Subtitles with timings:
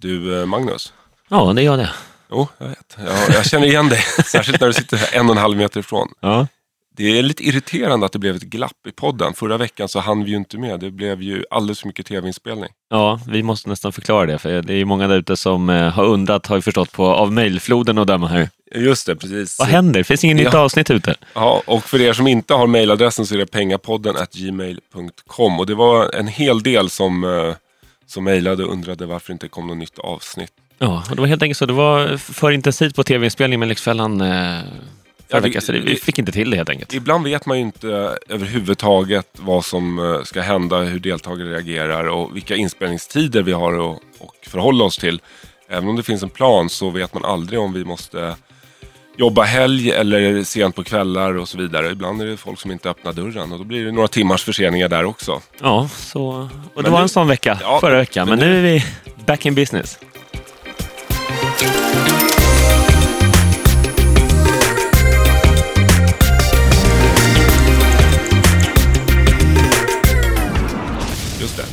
[0.00, 0.92] Du, eh, Magnus.
[1.28, 1.90] Ja, det gör det.
[2.30, 2.96] Jo, jag vet.
[3.06, 6.08] Jag, jag känner igen dig, särskilt när du sitter en och en halv meter ifrån.
[6.20, 6.46] Ja.
[6.96, 9.34] Det är lite irriterande att det blev ett glapp i podden.
[9.34, 10.80] Förra veckan så hann vi ju inte med.
[10.80, 12.68] Det blev ju alldeles för mycket tv-inspelning.
[12.90, 16.04] ja, vi måste nästan förklara det, för det är många där ute som eh, har
[16.04, 18.50] undrat, har vi förstått, på, av mejlfloden och döma här.
[18.74, 19.58] Just det, precis.
[19.58, 20.02] Vad händer?
[20.02, 20.58] Finns inget nytt Ja.
[20.58, 21.14] avsnitt ute?
[21.34, 25.58] Ja, och för er som inte har mejladressen så är det pengapodden gmail.com.
[25.60, 27.54] Och det var en hel del som, eh,
[28.08, 30.52] som mejlade och undrade varför det inte kom något nytt avsnitt.
[30.78, 31.66] Ja, och det var helt enkelt så.
[31.66, 34.60] Det var för intensivt på tv-inspelning med Lyxfällan eh,
[35.28, 36.94] förra veckan, så det, vi fick inte till det helt enkelt.
[36.94, 42.36] Ibland vet man ju inte överhuvudtaget vad som eh, ska hända, hur deltagare reagerar och
[42.36, 45.20] vilka inspelningstider vi har att och förhålla oss till.
[45.68, 48.36] Även om det finns en plan så vet man aldrig om vi måste
[49.18, 51.90] jobba helg eller sent på kvällar och så vidare.
[51.90, 54.88] Ibland är det folk som inte öppnar dörren och då blir det några timmars förseningar
[54.88, 55.40] där också.
[55.60, 56.24] Ja, så,
[56.74, 58.62] och det Men var nu- en sån vecka Ja, förra veckan, men men nu är
[58.62, 58.84] vi
[59.26, 59.98] back in business.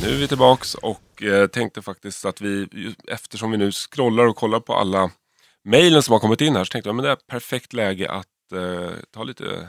[0.02, 2.66] Nu är vi tillbaks och eh, tänkte faktiskt att vi,
[3.08, 5.10] eftersom vi nu scrollar och kollar på alla
[5.66, 8.26] mejlen som har kommit in här, så tänkte jag att det är perfekt läge att
[8.54, 9.68] eh, ta lite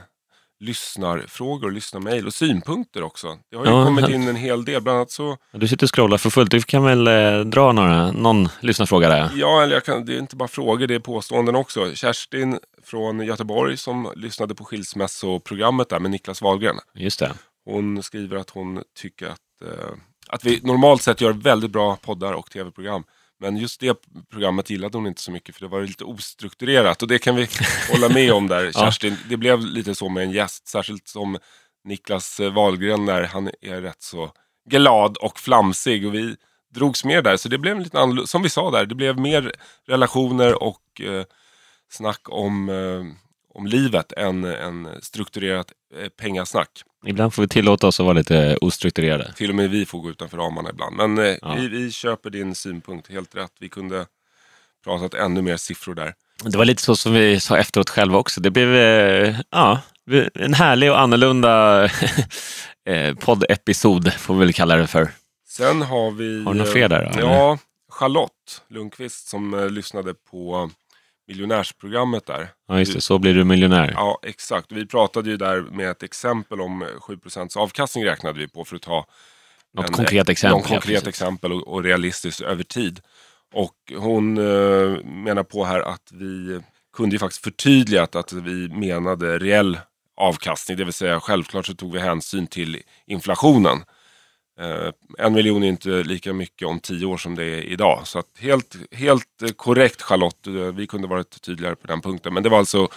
[0.60, 3.38] lyssnarfrågor, lyssnarmejl och synpunkter också.
[3.52, 5.96] Det har ju Ja, kommit in en hel del, bland annat så, Du sitter och
[5.96, 6.52] scrollar för fullt.
[6.52, 9.32] Du kan väl eh, dra några, någon lyssnarfråga där?
[9.36, 11.92] ja, eller kan, det är inte bara frågor, det är påståenden också.
[11.96, 16.76] Kerstin från Göteborg som lyssnade på skilsmässoprogrammet där med Niklas Wahlgren.
[16.96, 17.34] Just det.
[17.66, 19.90] Hon skriver att hon tycker att, eh,
[20.28, 23.04] att vi normalt sett gör väldigt bra poddar och tv-program.
[23.40, 23.98] Men just det
[24.30, 27.02] programmet gillade hon inte så mycket för det var lite ostrukturerat.
[27.02, 27.48] Och det kan vi
[27.92, 28.72] hålla med om där.
[28.76, 29.18] Kerstin.
[29.30, 31.38] Det blev lite så med en gäst, särskilt som
[31.84, 33.24] Niklas Wahlgren där.
[33.24, 34.32] Han är rätt så
[34.70, 36.08] glad och flamsig.
[36.08, 36.36] Och vi
[36.74, 37.38] drogs med där.
[37.38, 39.54] Så det blev lite annorlunda, som vi sa där, det blev mer
[39.88, 41.24] relationer och eh,
[41.90, 43.04] snack om, eh,
[43.58, 46.70] om livet än, än strukturerat eh, pengasnack.
[47.06, 49.34] Ibland får vi tillåta oss att vara lite ostrukturerade.
[49.34, 50.96] Till och med vi får gå utanför ramarna ibland.
[50.96, 51.54] Men eh, Ja.
[51.54, 53.52] vi, vi köper din synpunkt helt rätt.
[53.60, 54.06] Vi kunde
[54.84, 56.14] pratat ännu mer siffror där.
[56.44, 58.42] Det var lite så som vi sa efteråt själva också.
[58.42, 59.82] Det blev eh, ja,
[60.34, 61.84] en härlig och annorlunda
[62.90, 65.10] eh, poddepisod, får vi väl kalla det för.
[65.48, 66.44] Sen har vi...
[66.44, 67.22] Har du några fler där, eller?
[67.22, 67.58] Ja,
[67.92, 70.70] Charlotte Lundqvist som lyssnade på
[71.28, 72.50] miljonärsprogrammet där.
[72.68, 73.02] Ja, just det.
[73.02, 73.92] Så blir du miljonär.
[73.96, 74.72] Ja, exakt.
[74.72, 78.76] Vi pratade ju där med ett exempel om eh, 7% avkastning räknade vi på för
[78.76, 79.06] att ta
[79.74, 80.52] Något en- konkret exempel.
[80.60, 83.00] Någon konkret ja, exempel och, och realistiskt över tid.
[83.54, 86.60] Och hon eh, menar på här att vi
[86.98, 89.80] kunde ju faktiskt förtydligat att vi menade reell
[90.18, 90.78] avkastning.
[90.78, 93.84] Det vill säga självklart så tog vi hänsyn till inflationen.
[94.60, 98.02] Eh, en miljon är inte lika mycket om tio år som det är idag.
[98.08, 102.34] Så helt, helt eh, korrekt Charlotte, vi kunde varit tydligare på den punkten.
[102.34, 102.88] Men det var alltså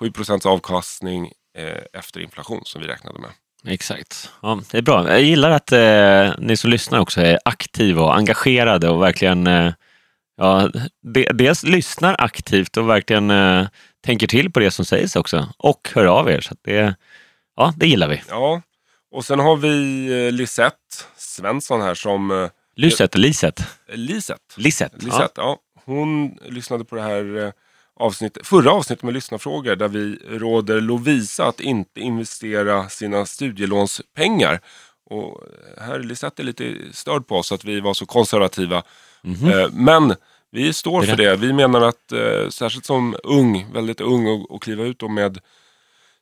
[0.00, 3.30] 7% avkastning eh, efter inflation som vi räknade med.
[3.66, 4.30] Exakt.
[4.42, 5.08] Ja, det är bra.
[5.08, 9.72] Jag gillar att eh, ni som lyssnar också är aktiva och engagerade och verkligen eh,
[10.36, 10.70] ja,
[11.02, 13.66] de, dels lyssnar aktivt och verkligen eh,
[14.04, 16.40] tänker till på det som sägs också och hör av er.
[16.40, 16.94] Så det,
[17.56, 18.22] ja, det gillar vi.
[18.28, 18.62] Ja,
[19.10, 20.76] och sen har vi eh, Lisette
[21.16, 22.30] Svensson här som...
[22.30, 23.60] eh, Lyset, Liset.
[23.92, 24.42] Lisette.
[24.56, 24.92] Lisset.
[24.98, 25.04] Ja.
[25.06, 25.58] Lisette, ja.
[25.84, 27.52] Hon lyssnade på det här eh,
[27.96, 34.60] avsnittet, förra avsnittet med lyssnarfrågor där vi råder Lovisa att inte investera sina studielånspengar.
[35.10, 35.40] Och
[35.78, 38.82] här är Lisette är lite störd på oss att vi var så konservativa.
[39.22, 39.50] Mhm.
[39.50, 40.14] Eh, Men
[40.50, 41.36] vi står för det.
[41.36, 42.12] Vi menar att
[42.52, 45.38] särskilt som ung, väldigt ung och, och kliva ut då med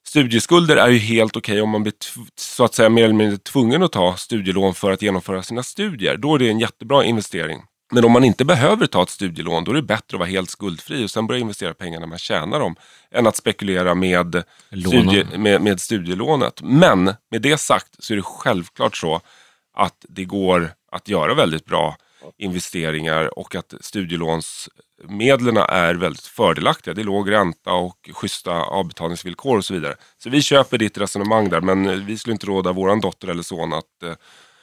[0.09, 1.95] studieskulder är ju helt okej om man blir
[2.37, 6.17] så att säga mer eller mindre tvungen att ta studielån för att genomföra sina studier.
[6.17, 7.63] Då är det en jättebra investering.
[7.93, 10.51] Men om man inte behöver ta ett studielån då är det bättre att vara helt
[10.51, 12.77] skuldfri och sen börja investera pengar när man tjänar dem.
[13.11, 16.63] Än att spekulera med, studie, med, med studielånet.
[16.63, 19.21] Men med det sagt så är det självklart så
[19.77, 21.97] att det går att göra väldigt bra
[22.39, 23.75] investeringar och att
[25.09, 26.95] medlen är väldigt fördelaktiga.
[26.95, 29.95] Det är låg ränta och schyssta avbetalningsvillkor och så vidare.
[30.23, 33.43] Så vi köper ditt resonemang där men eh, vi skulle inte råda vår dotter eller
[33.43, 34.13] son att, eh,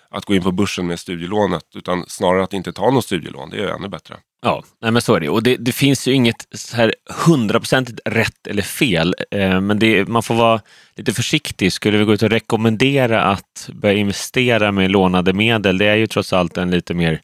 [0.10, 3.50] att gå in på börsen med studielånet utan snarare att inte ta något studielån.
[3.50, 4.16] Det är ännu bättre.
[4.42, 5.30] Ja, nej men så är det.
[5.30, 6.96] Och det, det finns ju inget så här
[7.26, 10.62] hundraprocentigt rätt eller fel, eh, men det, man får vara
[10.96, 11.74] lite försiktig.
[11.74, 16.08] Skulle vi gå ut och rekommendera att börja investera med lånade medel, det är ju
[16.08, 17.22] trots allt en lite mer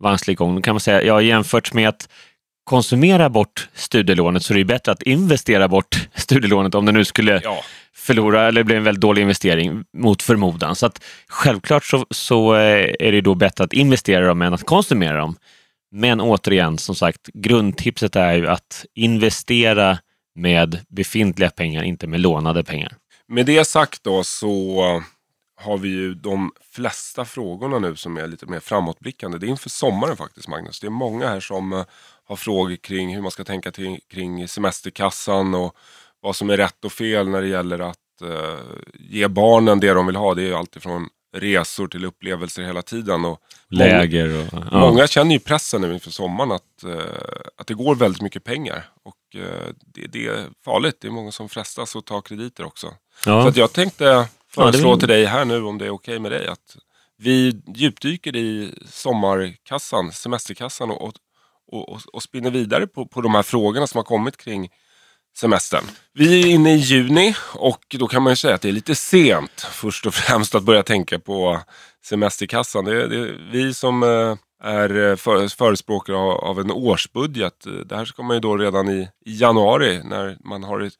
[0.00, 0.54] vansklig gång.
[0.54, 2.08] Då kan man säga, ja jämfört med att
[2.64, 7.04] konsumera bort studielånet så är det ju bättre att investera bort studielånet om det nu
[7.04, 7.62] skulle Ja,
[7.94, 10.76] förlora eller bli en väldigt dålig investering mot förmodan.
[10.76, 14.66] Så att självklart så, så eh, är det då bättre att investera dem än att
[14.66, 15.36] konsumera dem.
[15.90, 19.98] Men återigen, som sagt, grundtipset är ju att investera
[20.34, 22.96] med befintliga pengar, inte med lånade pengar.
[23.28, 24.82] Med det sagt då så
[25.56, 29.38] har vi ju de flesta frågorna nu som är lite mer framåtblickande.
[29.38, 30.80] Det är inför sommaren faktiskt Magnus.
[30.80, 31.84] Det är många här som eh,
[32.24, 35.76] har frågor kring hur man ska tänka till, kring semesterkassan och
[36.20, 38.58] vad som är rätt och fel när det gäller att uh,
[38.94, 40.34] ge barnen det de vill ha.
[40.34, 43.24] Det är ju alltifrån resor till upplevelser hela tiden.
[43.24, 44.60] Och Läger och...
[44.70, 44.80] Ja.
[44.80, 47.00] Många känner ju pressen nu inför sommaren att, uh,
[47.56, 48.88] att det går väldigt mycket pengar.
[49.02, 49.44] Och uh,
[49.86, 50.96] det, det, är farligt.
[51.00, 52.86] Det är många som frestas att ta krediter också.
[53.26, 53.42] Ja.
[53.42, 56.18] Så att jag tänkte föreslå ja, till dig här nu om det är okej okay
[56.18, 56.46] med dig.
[56.46, 56.76] Att
[57.16, 61.12] vi djupdyker i sommarkassan, semesterkassan och, och,
[61.72, 64.68] och, och spinner vidare på, på de här frågorna som har kommit kring
[65.36, 65.84] semestern.
[66.12, 68.94] Vi är inne i juni och då kan man ju säga att det är lite
[68.94, 71.60] sent först och främst att börja tänka på
[72.04, 72.84] semesterkassan.
[72.84, 77.66] Det det vi som eh, är eh, är förespråkare av en årsbudget.
[77.66, 80.90] Eh, det här ska man ju då redan i januari när man har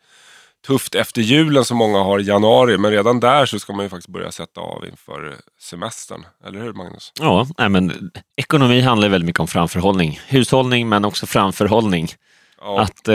[0.67, 2.79] tufft efter julen som många har i januari.
[2.79, 6.27] Men redan där så ska man ju faktiskt börja sätta av inför semestern.
[6.47, 7.13] Eller hur Magnus?
[7.21, 10.21] Ja, nej, men ekonomi handlar väldigt mycket om framförhållning.
[10.27, 12.09] Hushållning men också framförhållning.
[12.61, 12.81] Ja.
[12.81, 13.15] Att, eh,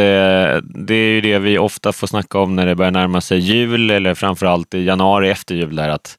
[0.64, 3.92] det är ju det vi ofta får snacka om när det börjar närma sig jul
[3.92, 5.76] eller framförallt i januari efter jul.
[5.76, 6.18] Där att,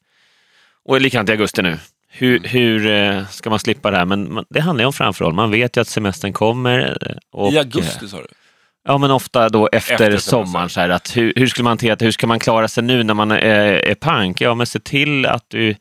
[0.85, 1.77] och likadant i augusti nu.
[2.13, 2.49] Hur, mm.
[2.49, 4.05] hur eh, ska man slippa det här?
[4.05, 5.35] Men det handlar ju om framförhållning.
[5.35, 6.97] Man vet ju att semestern kommer.
[7.31, 8.27] Och, I augusti sa du?
[8.83, 10.69] Ja, men ofta då efter, efter sommaren.
[10.69, 12.05] Så här, att hur, hur skulle man hantera det?
[12.05, 14.41] Hur ska man klara sig nu när man är, är pank?
[14.41, 15.75] Ja, men se till att du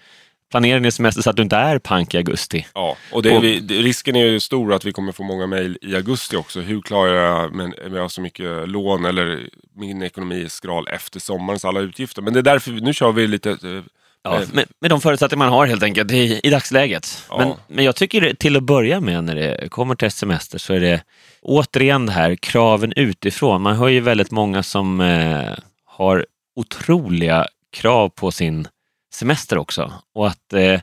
[0.51, 2.67] planerar din semester så att du inte är pank i augusti.
[2.75, 5.97] Ja, och, och vi, risken är ju stor att vi kommer få många mejl i
[5.97, 6.61] augusti också.
[6.61, 11.65] Hur klarar jag med, med så mycket lån eller min ekonomi är skral efter sommarens
[11.65, 12.23] alla utgifter?
[12.23, 13.83] Men det är därför, nu kör vi lite eh,
[14.23, 17.25] Ja, med, med de förutsättningar man har helt enkelt i, i dagsläget.
[17.29, 17.39] Ja.
[17.39, 20.81] Men, men jag tycker till att börja med när det kommer till semester så är
[20.81, 21.03] det
[21.43, 23.63] återigen det här kraven utifrån.
[23.63, 26.27] Man hör ju väldigt många som eh, har
[26.57, 28.69] otroliga krav på sin
[29.15, 29.93] semester också.
[30.15, 30.81] Och att eh,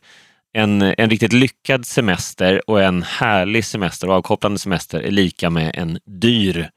[0.54, 5.72] en, en riktigt lyckad semester och en härlig semester och avkopplande semester är lika med
[5.74, 6.70] en dyr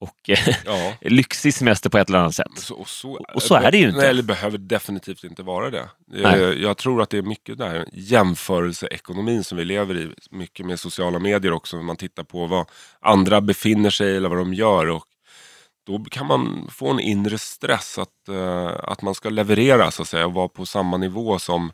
[0.00, 0.92] och eh, ja.
[1.00, 2.46] lyxig semester på ett eller annat sätt.
[2.56, 4.00] Så, och, så, och så är det ju inte.
[4.00, 5.88] Nej, det behöver definitivt inte vara det.
[6.06, 6.62] Nej.
[6.62, 10.08] Jag tror att det är mycket där jämförelseekonomin som vi lever i.
[10.30, 11.76] Mycket med sociala medier också.
[11.76, 12.66] Man tittar på vad
[13.00, 14.86] andra befinner sig eller vad de gör.
[14.86, 15.04] Och
[15.86, 20.08] då kan man få en inre stress att, uh, att man ska leverera så att
[20.08, 21.72] säga och vara på samma nivå som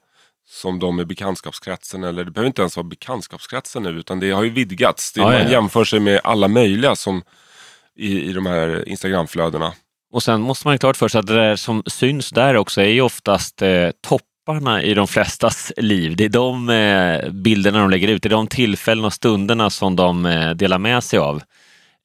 [0.48, 4.42] som de i bekantskapskretsen, eller det behöver inte ens vara bekantskapskretsen nu, utan det har
[4.42, 5.12] ju vidgats.
[5.12, 5.50] Det, ja, man ja.
[5.50, 7.22] jämför sig med alla möjliga som
[7.96, 9.72] i, i de här Instagramflödena.
[10.12, 12.80] Och sen måste man ju klart för sig att det där som syns där också
[12.80, 16.16] är ju oftast eh, topparna i de flestas liv.
[16.16, 19.96] Det är de eh, bilderna de lägger ut, det är de tillfällen och stunderna som
[19.96, 21.42] de eh, delar med sig av.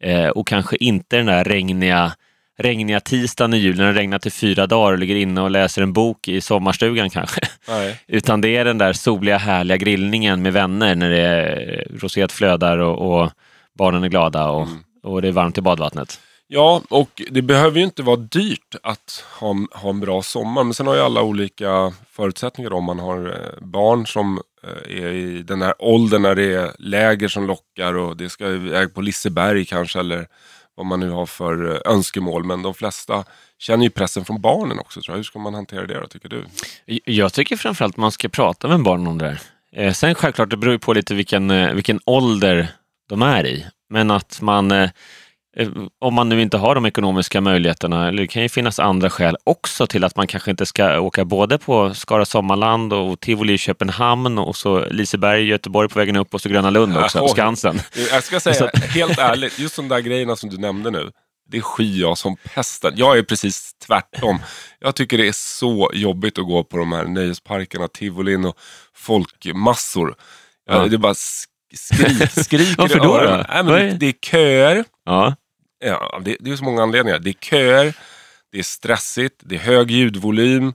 [0.04, 2.14] Eh, och kanske inte den där regniga,
[2.60, 5.82] regniga tisdagen i julen när det regnar till fyra dagar och ligger inne och läser
[5.82, 7.42] en bok i sommarstugan kanske.
[7.68, 8.02] Nej.
[8.08, 12.78] Utan det är den där soliga härliga grillningen med vänner när det är roséet flödar
[12.78, 13.32] och, och
[13.78, 16.20] barnen är glada och mm och det är varmt i badvattnet.
[16.54, 20.64] Ja, och det behöver ju inte vara dyrt att ha, ha en bra sommar.
[20.64, 22.74] Men sen har ju alla olika förutsättningar.
[22.74, 26.72] Om man har eh, barn som eh, är i den här åldern när det är
[26.80, 30.28] läger som lockar och det ska iväg på Liseberg kanske eller
[30.76, 32.44] vad man nu har för eh, önskemål.
[32.44, 33.24] Men de flesta
[33.60, 35.02] känner ju pressen från barnen också.
[35.02, 35.18] Tror jag.
[35.18, 36.46] Hur ska man hantera det då, tycker du?
[37.06, 39.38] Jag tycker framförallt man ska prata med barnen om det
[39.76, 39.94] där.
[39.94, 42.68] Sen självklart, det beror ju på lite vilken, vilken ålder
[43.10, 43.66] de är i.
[43.92, 44.90] Men att man, eh,
[45.58, 45.70] eh,
[46.00, 49.38] om man nu inte har de ekonomiska möjligheterna, eller det kan ju finnas andra skäl
[49.44, 53.58] också till att man kanske inte ska åka både på Skara Sommarland och Tivoli i
[53.58, 57.28] Köpenhamn och så Liseberg i Göteborg på vägen upp och så Gröna Lund också, ja,
[57.28, 57.82] Skansen.
[58.12, 61.12] Jag ska säga helt ärligt, just de där grejerna som du nämnde nu,
[61.52, 62.94] det skyr jag som pesten.
[62.96, 64.40] Jag är precis tvärtom.
[64.80, 68.58] Jag tycker det är så jobbigt att gå på de här nöjesparkerna, tivolin och
[68.94, 70.16] folkmassor.
[70.70, 70.88] Ja.
[70.88, 71.16] Det är bara
[71.74, 73.18] skrik, skriker Varför då?
[73.18, 73.44] då?
[73.50, 74.86] Nej, men det, det, är köer.
[75.06, 75.36] Ja.
[75.86, 77.20] Ja, det, det är så många anledningar.
[77.20, 77.94] Det är köer,
[78.52, 80.74] det är stressigt, det är hög ljudvolym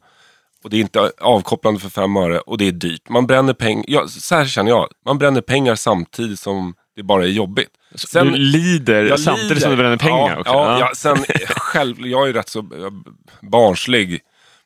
[0.64, 3.08] och det är inte avkopplande för fem öre och det är dyrt.
[3.08, 7.24] Man bränner pengar, ja, så här känner jag, man bränner pengar samtidigt som det bara
[7.24, 7.68] är jobbigt.
[7.94, 9.60] Sen, du lider samtidigt lider.
[9.60, 10.52] som du bränner pengar ja, också?
[10.52, 10.90] Ja, ja.
[10.94, 11.16] sen
[11.48, 12.64] själv, jag är rätt så
[13.40, 14.20] barnslig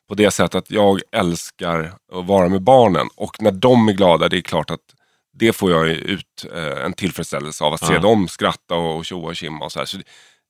[0.09, 4.29] på det sättet att jag älskar att vara med barnen och när de är glada,
[4.29, 4.79] det är klart att
[5.41, 9.35] det får jag ut eh, en tillfredsställelse av att se dem skratta och tjoa och
[9.35, 9.85] kimma och så här.
[9.85, 9.97] Så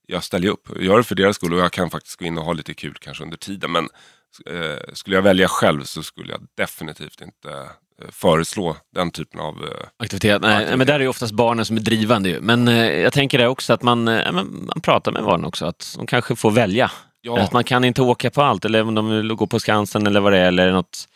[0.08, 2.38] jag ställer upp, jag gör det för deras skull och jag kan faktiskt gå in
[2.38, 3.72] och ha lite kul kanske under tiden.
[3.72, 3.90] Men
[4.46, 7.70] eh, skulle jag välja själv så skulle jag definitivt inte
[8.10, 9.56] föreslå den typen av...
[9.64, 10.42] eh, Aktivitet.
[10.42, 10.78] Nej, Aktivitet.
[10.78, 12.30] men där är ju oftast barnen som är drivande.
[12.30, 12.42] ju.
[12.42, 15.94] Men eh, jag tänker det också att man, eh, man pratar med barnen också, att
[15.98, 16.92] de kanske får välja.
[17.22, 20.08] Ja, Att man kan inte åka på allt, eller om de vill gå på Skansen
[20.08, 21.08] eller vad det är, eller något.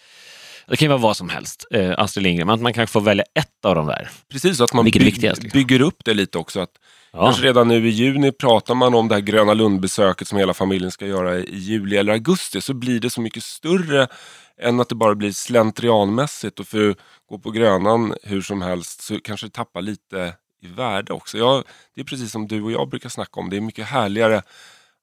[0.67, 3.01] Det kan ju vara vad som helst, eh, Astrid Lindgren, men att man kanske får
[3.01, 4.09] välja ett av dem där.
[4.31, 5.59] precis, att man viktigast, liksom.
[5.59, 6.59] bygger upp det lite också.
[6.59, 6.71] Att
[7.15, 10.53] Ja, Kanske redan nu i juni pratar man om det här Gröna Lund-besöket som hela
[10.53, 12.61] familjen ska göra i juli eller augusti.
[12.61, 14.07] Så blir det så mycket större
[14.61, 16.59] än att det bara blir slentrianmässigt.
[16.59, 16.97] Och för att
[17.29, 21.37] gå på Grönan hur som helst så kanske det tappar lite i värde också.
[21.37, 21.63] Jag,
[21.95, 23.49] det är precis som du och jag brukar snacka om.
[23.49, 24.41] Det är mycket härligare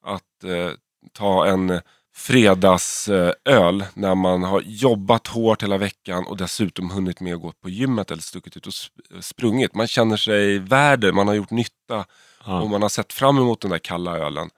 [0.07, 0.71] att eh,
[1.13, 1.81] ta en
[2.15, 7.71] fredagsöl när man har jobbat hårt hela veckan och dessutom hunnit med att gå på
[7.71, 9.75] gymmet eller stuckit ut och sp- sprungit.
[9.75, 12.05] Man känner sig värd, man har gjort nytta
[12.47, 12.61] ja.
[12.61, 14.51] och man har sett fram emot den där kalla ölen.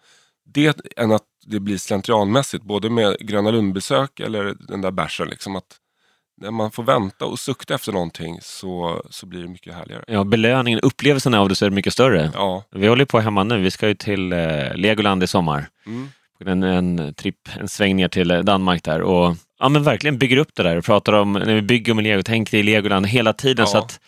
[0.46, 5.28] Det än att det blir slentrianmässigt, både med Gröna Lund-besök eller den där bärsen.
[5.28, 5.76] Liksom att
[6.40, 10.04] när man får vänta och sukta efter någonting så, så blir det mycket härligare.
[10.06, 12.30] ja, belöningen, upplevelsen av det så är mycket större.
[12.34, 15.68] Ja, Vi håller på hemma nu, vi ska ju till eh, Legoland i sommar.
[15.86, 16.08] mm.
[16.48, 20.36] En, en tripp, en sväng ner till eh, Danmark där och ja, men verkligen bygger
[20.36, 23.32] upp det där och pratar om när vi bygger med lego, tänk dig Legoland hela
[23.32, 23.66] tiden Ja.
[23.66, 24.00] så att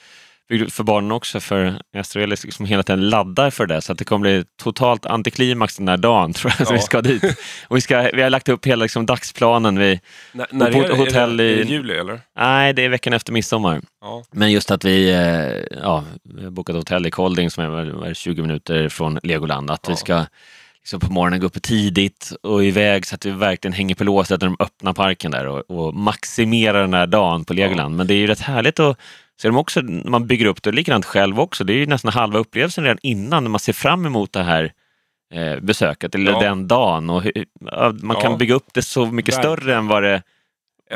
[0.71, 4.21] för barnen också för Esther liksom hela tiden laddar för det så att det kommer
[4.23, 6.73] bli totalt antiklimax den här dagen tror jag, Ja.
[6.73, 7.25] vi ska dit.
[7.69, 9.79] Och vi, ska, vi har lagt upp hela liksom, dagsplanen.
[9.79, 10.01] Vi,
[10.33, 12.21] När, när på är hotell är det, i- juli eller?
[12.39, 13.81] nej, det är veckan efter midsommar.
[14.01, 14.25] Ja.
[14.33, 18.09] Men just att vi, eh, ja, vi har bokat hotell i Kolding som är, är
[18.09, 19.71] det, 20 minuter från Legoland.
[19.71, 19.97] Att vi Ja.
[19.97, 20.25] ska
[20.87, 24.41] liksom på morgonen gå upp tidigt och iväg så att vi verkligen hänger på låset
[24.41, 27.97] när de öppnar parken där och, och maximerar den här dagen på Legoland.
[27.97, 28.99] Men det är ju rätt härligt att
[29.43, 31.65] se dem också man bygger upp det likadant själv också.
[31.65, 34.73] Det är ju nästan halva upplevelsen redan innan när man ser fram emot det här
[35.35, 36.41] eh, besöket eller Ja.
[36.41, 37.11] den dagen.
[37.11, 38.23] Och, hur- ja, man Ja.
[38.23, 39.57] kan bygga upp det så mycket Verkligen.
[39.57, 40.23] större än vad det,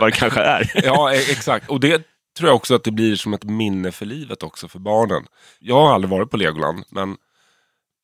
[0.01, 0.71] vad det kanske är.
[0.85, 1.71] Ja, e- exakt.
[1.71, 2.03] Och det
[2.39, 5.23] tror jag också att det blir som ett minne för livet också för barnen.
[5.59, 7.17] Jag har aldrig varit på Legoland, men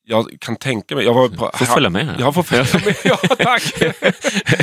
[0.09, 1.05] jag kan tänka mig...
[1.05, 2.15] Jag var på, Får följa med.
[2.19, 2.95] Jag får följa med.
[3.03, 3.73] Ja, tack.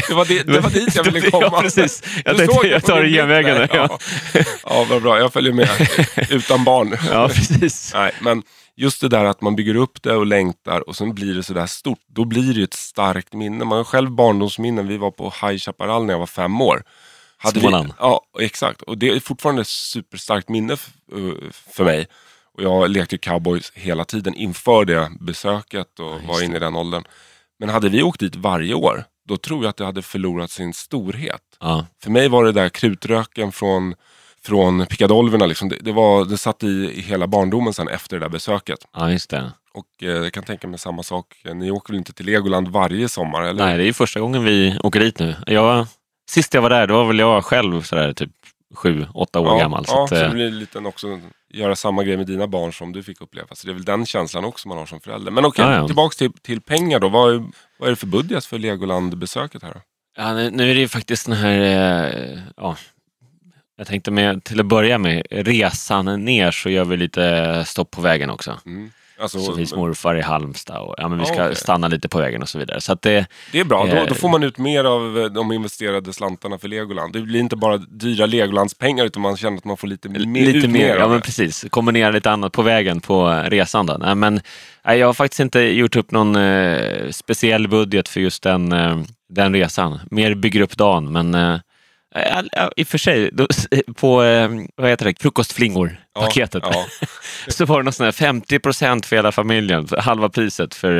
[0.08, 1.48] Det var, dit, det var dit jag ville komma.
[1.52, 2.02] Ja, precis.
[2.24, 3.68] Jag Du tänkte det jag tar genvägen.
[3.72, 3.98] Ja.
[4.64, 4.86] Ja.
[4.90, 5.18] vad bra.
[5.18, 5.68] Jag följer med
[6.30, 6.96] utan barn.
[7.10, 7.90] ja, precis.
[7.94, 8.42] Nej, men
[8.76, 11.66] just det där att man bygger upp det och längtar och sen blir det sådär
[11.66, 11.98] stort.
[12.08, 13.64] Då blir det ett starkt minne.
[13.64, 14.88] Man har själv barndomsminnen.
[14.88, 16.82] Vi var på High Chaparral när jag var fem år.
[17.38, 17.92] Hade vi, Småland.
[17.98, 18.82] ja, exakt.
[18.82, 20.72] Och det är fortfarande ett superstarkt minne
[21.16, 21.32] uh,
[21.74, 22.06] för mig.
[22.54, 26.76] Och jag lekte cowboys hela tiden inför det besöket och just var inne i den
[26.76, 27.04] åldern.
[27.58, 30.74] Men hade vi åkt dit varje år, då tror jag att det hade förlorat sin
[30.74, 31.42] storhet.
[31.60, 33.94] Ja, För mig var det där krutröken från,
[34.42, 38.24] från pickadolverna, liksom, det, det, var, det satt i, i hela barndomen sen efter det
[38.24, 38.78] där besöket.
[38.96, 39.52] ja, just det.
[39.74, 41.26] Och eh, jag kan tänka mig samma sak.
[41.54, 43.42] Ni åker väl inte till Legoland varje sommar?
[43.42, 43.64] Eller?
[43.64, 45.36] Nej, det är ju första gången vi åker dit nu.
[45.46, 45.86] Jag,
[46.30, 48.30] sist jag var där, då var väl jag själv sådär typ
[48.74, 49.86] sju, åtta år ja, gammal.
[49.86, 51.20] Så ja, att, så eh, det blir lite också
[51.54, 53.48] göra samma grej med dina barn som du fick uppleva.
[53.52, 55.30] Så det är väl den känslan också man har som förälder.
[55.30, 55.86] Men okej, Ja, ja.
[55.86, 57.08] tillbaks till, till pengar då.
[57.08, 57.44] Vad är,
[57.78, 59.74] vad är det för budget för Legoland-besöket här?
[59.74, 59.80] Då?
[60.16, 61.60] ja, nu nu är det ju faktiskt den här...
[61.60, 62.76] Eh, ja,
[63.76, 68.00] jag tänkte med, till att börja med, resan ner så gör vi lite stopp på
[68.00, 68.60] vägen också.
[68.66, 68.90] Mm.
[69.18, 71.56] Alltså, Så finns morfar i Halmstad och ja, men vi ska okej.
[71.56, 72.80] stanna lite på vägen och så vidare.
[72.80, 75.52] Så det, Det är bra, då, Eh, då får man ut mer av eh, de
[75.52, 77.12] investerade slantarna för Legoland.
[77.12, 80.68] Det blir inte bara dyra Legolandspengar utan man känner att man får lite, mer, lite
[80.68, 81.64] mer, ja men precis.
[81.70, 83.86] Kombinera lite annat på vägen på resan.
[83.86, 83.96] Då.
[84.00, 84.40] Nej, men,
[84.86, 88.98] nej, jag har faktiskt inte gjort upp någon eh, speciell budget för just den, eh,
[89.28, 90.00] den resan.
[90.10, 91.58] Mer bygger upp dagen, men eh,
[92.76, 93.46] i och för sig, då,
[93.94, 96.86] på eh, vad heter det, frukostflingor, paketet, Ja,
[97.48, 100.92] så var det någon sån här 50 procent för hela familjen, halva priset för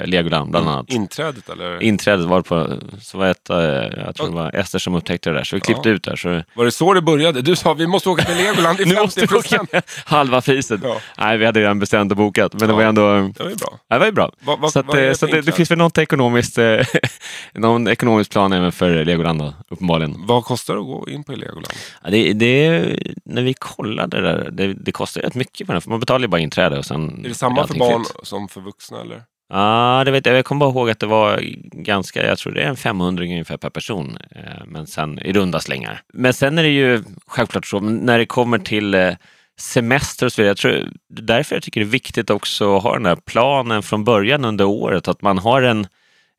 [0.00, 0.90] eh, Legoland bland annat.
[0.90, 1.82] Inträdet eller?
[1.82, 5.36] Inträdet var på, så var ett, eh, jag tror det var Ester som upptäckte det
[5.36, 5.94] där, så vi klippte Ja.
[5.94, 6.16] ut där.
[6.16, 7.42] Så, Var det så det började?
[7.42, 9.86] Du sa vi måste åka till Legoland i nu måste 50 vi åka procent.
[10.04, 10.80] halva priset.
[10.84, 12.76] Ja, Nej, vi hade redan bestämt och bokat, men det Ja.
[12.76, 13.02] var ändå...
[13.36, 13.78] det var ju bra.
[13.88, 14.32] Ja, det var ju bra.
[14.40, 16.80] Vad- vad- så att, eh, det så det, det finns väl något ekonomiskt, eh,
[17.54, 20.14] någon ekonomisk plan även för Legoland då, uppenbarligen.
[20.26, 21.66] Vad kostar det att gå in på Legoland?
[22.04, 22.84] Ja, det, det,
[23.24, 26.28] när vi kollade där, det, det kostar rätt mycket för den, för man betalar ju
[26.28, 27.24] bara inträde och sen...
[27.24, 28.26] Är det samma för barn fritt.
[28.26, 29.22] som för vuxna eller?
[29.48, 30.36] Ja, det vet jag.
[30.36, 31.40] Jag kommer bara ihåg att det var
[31.72, 35.60] ganska, jag tror det är en 500 ungefär per person, eh, men sen i runda
[35.60, 36.02] slängar.
[36.12, 39.14] Men sen är det ju självklart så, när det kommer till eh,
[39.60, 42.94] semester och så vidare, jag tror, därför jag tycker det är viktigt också att ha
[42.94, 45.86] den här planen från början under året, att man har en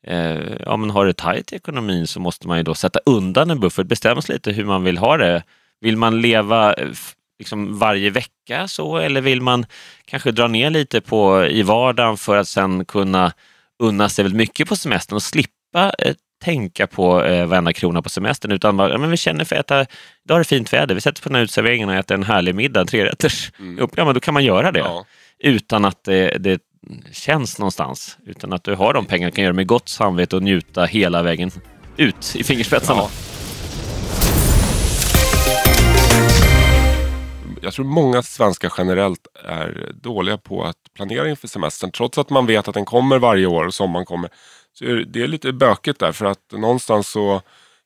[0.06, 3.50] Eh, ja, men har det tajt i ekonomin så måste man ju då sätta undan
[3.50, 5.42] en buffert, bestämma sig lite hur man vill ha det.
[5.80, 6.74] Vill man leva
[7.40, 9.66] liksom varje vecka så eller vill man
[10.04, 13.32] kanske dra ner lite på i vardagen för att sen kunna
[13.82, 18.08] unna sig väldigt mycket på semestern och slippa ett tänka på eh, varenda krona på
[18.08, 19.80] semestern utan bara, ja, men vi känner för att äta,
[20.24, 22.54] idag är det fint väder, vi sätter på den här uteserveringen och äter en härlig
[22.54, 23.52] middag, en trerätters.
[23.58, 23.88] Mm.
[23.96, 25.04] Ja, men då kan man göra det Ja.
[25.38, 26.60] utan att det, det
[27.12, 28.18] känns någonstans.
[28.26, 31.50] Utan att du har de pengarna, kan göra med gott samvete och njuta hela vägen
[31.96, 33.00] ut i fingerspetsarna.
[33.00, 33.29] Ja.
[37.62, 41.90] Jag tror många svenskar generellt är dåliga på att planera inför semestern.
[41.90, 44.30] Trots att man vet att den kommer varje år och sommaren kommer.
[44.72, 47.34] Så är det- det är lite bökigt där för att någonstans så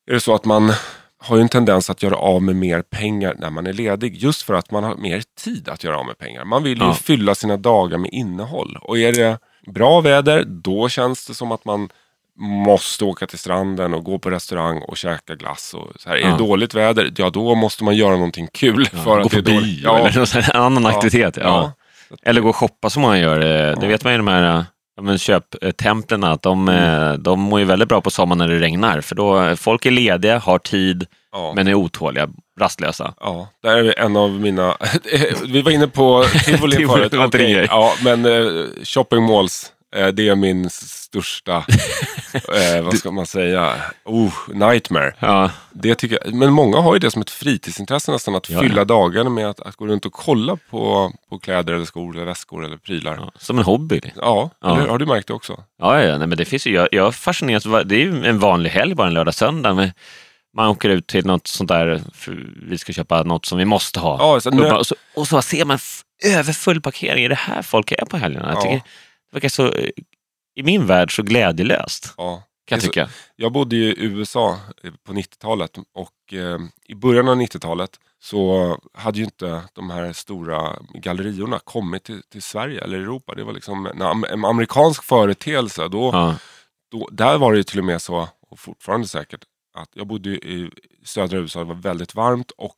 [0.06, 0.72] är det så att man
[1.18, 4.16] har ju en tendens att göra av med mer pengar när man är ledig.
[4.16, 6.44] Just för att man har mer tid att göra av med pengar.
[6.44, 6.94] Man vill ju Ja.
[6.94, 8.78] fylla sina dagar med innehåll.
[8.82, 11.88] Och är det bra väder, då känns det som att man
[12.38, 15.74] måste åka till stranden och gå på restaurang och käka glass.
[15.74, 16.16] Och så här.
[16.16, 16.28] Är Ja.
[16.30, 18.88] det dåligt väder, ja då måste man göra någonting kul.
[18.92, 19.80] Ja, för gå att det på är bio.
[19.84, 21.38] Ja, eller någon här annan aktivitet.
[22.22, 23.40] Eller gå och shoppa som man gör.
[23.70, 24.64] Eh, Det vet man ju de här eh,
[25.02, 27.10] men köptemplen att de, Mm.
[27.10, 29.00] eh, de mår ju väldigt bra på sommaren när det regnar.
[29.00, 31.06] För då eh, folk är lediga, har tid,
[31.54, 32.28] men är otåliga,
[32.60, 33.14] rastlösa.
[33.20, 34.76] Ja, där är en av mina...
[35.46, 37.10] vi var inne på tivoli förut.
[37.10, 37.18] det
[37.52, 37.66] grej.
[37.70, 41.56] Ja, men eh, shopping malls, eh, det är min största,
[42.32, 43.74] eh, vad ska man säga,
[44.04, 45.14] oh, nightmare.
[45.18, 48.60] Ja, Det tycker jag, men många har ju det som ett fritidsintresse nästan, att Ja,
[48.60, 48.84] fylla ja.
[48.84, 52.64] dagarna med att, att gå runt och kolla på, på kläder eller skor eller väskor
[52.64, 53.30] eller prylar.
[53.38, 54.00] Som en hobby.
[54.16, 54.50] ja.
[54.64, 55.64] Eller, har du märkt det också?
[55.78, 58.70] Ja, ja nej, men det finns ju, jag, jag fascineras, det är ju en vanlig
[58.70, 59.74] helg bara en lördag, söndag.
[59.74, 59.92] Men
[60.56, 62.02] man åker ut till något sånt där,
[62.68, 64.16] vi ska köpa något som vi måste ha.
[64.34, 65.78] Ja, så och, nu, och, så, och så ser man
[66.24, 67.24] överfull parkering.
[67.24, 68.46] Är det här folk är på helgerna?
[68.48, 68.60] Jag Ja.
[68.62, 68.82] tycker,
[69.34, 69.88] verkar så, eh,
[70.54, 72.42] i min värld så glädjelöst, ja.
[72.66, 73.08] kan jag så- tycka.
[73.36, 77.90] Jag bodde i USA eh, på 90-talet och eh, i början av 90-talet
[78.22, 83.34] så hade ju inte de här stora galleriorna kommit till, till Sverige eller Europa.
[83.34, 85.88] Det var liksom en, en amerikansk företeelse.
[85.88, 86.36] Då, Ja.
[86.90, 90.28] då, där var det ju till och med så, och fortfarande säkert, att jag bodde
[90.28, 90.70] ju i
[91.04, 92.76] södra USA, det var väldigt varmt och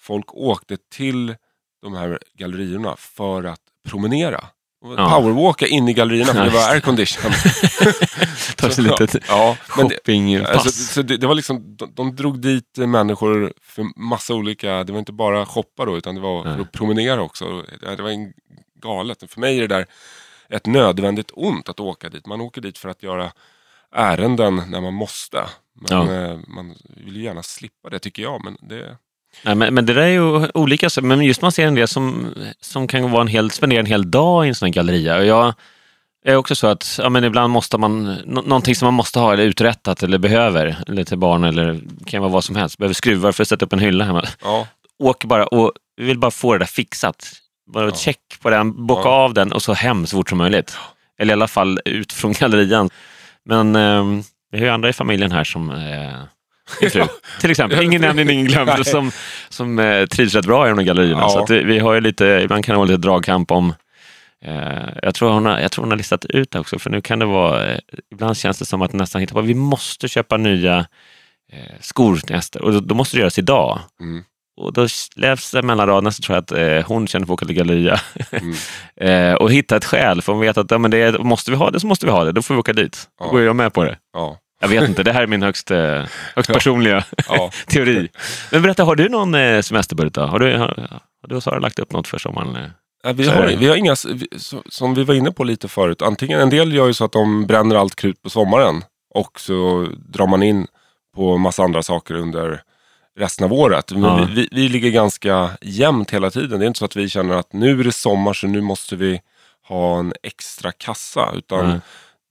[0.00, 1.36] folk åkte till
[1.82, 4.44] de här galleriorna för att promenera.
[4.82, 5.10] Ja.
[5.10, 7.32] Powerwalka in i gallerierna för det var aircondition.
[8.56, 10.48] Tar sig lite ja, det- shoppingpass.
[10.50, 14.92] Alltså, så det, det var liksom, de, de drog dit människor för massa olika, det
[14.92, 17.62] var inte bara shoppa då, utan det var för att promenera också.
[17.80, 18.32] Det, det var en
[18.82, 19.24] galet.
[19.32, 19.86] För mig är det där
[20.48, 22.26] ett nödvändigt ont att åka dit.
[22.26, 23.32] Man åker dit för att göra
[23.94, 25.44] ärenden när man måste.
[25.74, 26.14] Men Ja.
[26.14, 28.44] eh, man vill ju gärna slippa det tycker jag.
[28.44, 28.96] Men det,
[29.44, 32.26] Nej, men, men det där är ju olika, men just man ser en del som,
[32.60, 35.16] som kan vara en hel, spendera en hel dag i en sån här galleria.
[35.16, 35.54] Och jag
[36.26, 39.32] är också så att ja, men ibland måste man, nå, någonting som man måste ha
[39.32, 43.32] eller uträttat eller behöver, eller till barn eller kan vara vad som helst, behöver skruvar
[43.32, 44.24] för att sätta upp en hylla hemma.
[44.42, 44.66] ja,
[44.98, 47.32] Åker bara och vill bara få det där fixat.
[47.72, 47.94] Bara Ja.
[47.94, 49.14] check på den, bocka Ja.
[49.14, 50.76] av den och så hem så fort som möjligt.
[51.18, 52.90] Eller i alla fall ut från gallerian.
[53.44, 54.04] Men eh,
[54.52, 56.20] vi har ju andra i familjen här som eh,
[56.80, 57.04] min fru,
[57.40, 57.82] till exempel.
[57.84, 58.86] Ingen nämnd, ingen glömd.
[58.86, 59.12] Som,
[59.48, 61.20] som eh, trivs rätt bra i de här gallerierna.
[61.20, 61.28] Ja.
[61.30, 63.74] Så att vi, vi har ju lite, ibland kan det vara lite dragkamp om
[64.44, 67.00] eh, jag, tror hon har, jag tror hon har listat ut det också, för nu
[67.00, 67.66] kan det vara...
[67.72, 67.78] Eh,
[68.12, 70.78] ibland känns det som att nästan hitta på vi måste köpa nya
[71.52, 73.78] eh, skor till nästa och då, då måste det göras idag.
[74.00, 74.24] mm,
[74.60, 77.46] Och då läs det mellan raderna så tror jag att hon känner för att åka
[77.46, 78.00] till galleria
[78.98, 81.70] mm, och hitta ett skäl, för hon vet att ja, men det, måste vi ha
[81.70, 83.08] det så måste vi ha det, då får vi åka dit.
[83.18, 83.30] Då Ja.
[83.30, 83.96] går jag med på det.
[84.12, 86.02] ja, Jag vet inte, det här är min högst, eh,
[86.36, 87.50] högst personliga ja.
[87.66, 88.08] teori.
[88.52, 90.20] Men berätta, har du någon eh, semesterbudget då?
[90.20, 90.66] Har du, har,
[91.22, 92.56] har du och Sara lagt upp något för sommaren?
[92.56, 92.70] eh?
[93.02, 93.96] Ja, vi, har, vi har inga,
[94.68, 97.46] som vi var inne på lite förut, antingen en del gör ju så att de
[97.46, 100.66] bränner allt krut på sommaren och så drar man in
[101.16, 102.62] på massa andra saker under
[103.18, 103.92] resten av året.
[103.92, 104.26] Men Ja.
[104.28, 106.58] vi, vi, vi ligger ganska jämnt hela tiden.
[106.58, 108.96] Det är inte så att vi känner att nu är det sommar så nu måste
[108.96, 109.20] vi
[109.68, 111.28] ha en extra kassa.
[111.34, 111.80] Utan Nej.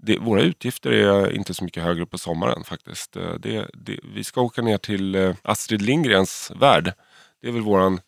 [0.03, 3.15] Det, våra utgifter är inte så mycket högre på sommaren faktiskt.
[3.15, 6.93] Eh, Det, det, vi ska åka ner till eh, Astrid Lindgrens värld.
[7.41, 7.99] Det är väl våran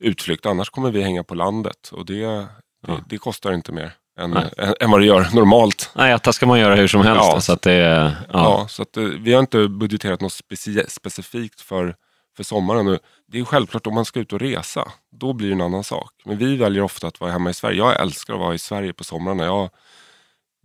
[0.00, 0.46] utflykt.
[0.46, 2.46] Annars kommer vi hänga på landet och det,
[2.86, 3.00] Ja.
[3.08, 5.90] det kostar inte mer än, än, än vad det gör normalt.
[5.94, 7.22] Nej, äta ska man göra hur som helst.
[7.32, 7.40] Ja.
[7.40, 8.12] Så att det, ja.
[8.32, 8.66] Ja.
[8.68, 11.94] så att, eh, vi har inte budgeterat något speci- specifikt för,
[12.36, 12.88] för sommaren.
[12.88, 14.88] Och Det är självklart om man ska ut och resa,
[15.20, 16.10] då blir det en annan sak.
[16.24, 17.78] Men vi väljer ofta att vara hemma i Sverige.
[17.78, 19.44] Jag älskar att vara i Sverige på somrarna.
[19.44, 19.70] Jag,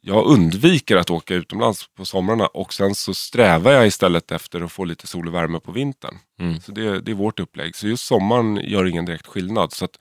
[0.02, 4.72] jag undviker att åka utomlands på somrarna och sen så strävar jag istället efter att
[4.72, 6.18] få lite sol och värme på vintern.
[6.40, 6.62] Mm.
[6.62, 7.76] Så det, det är vårt upplägg.
[7.76, 9.74] Så just sommaren gör ingen direkt skillnad.
[9.74, 10.00] Så att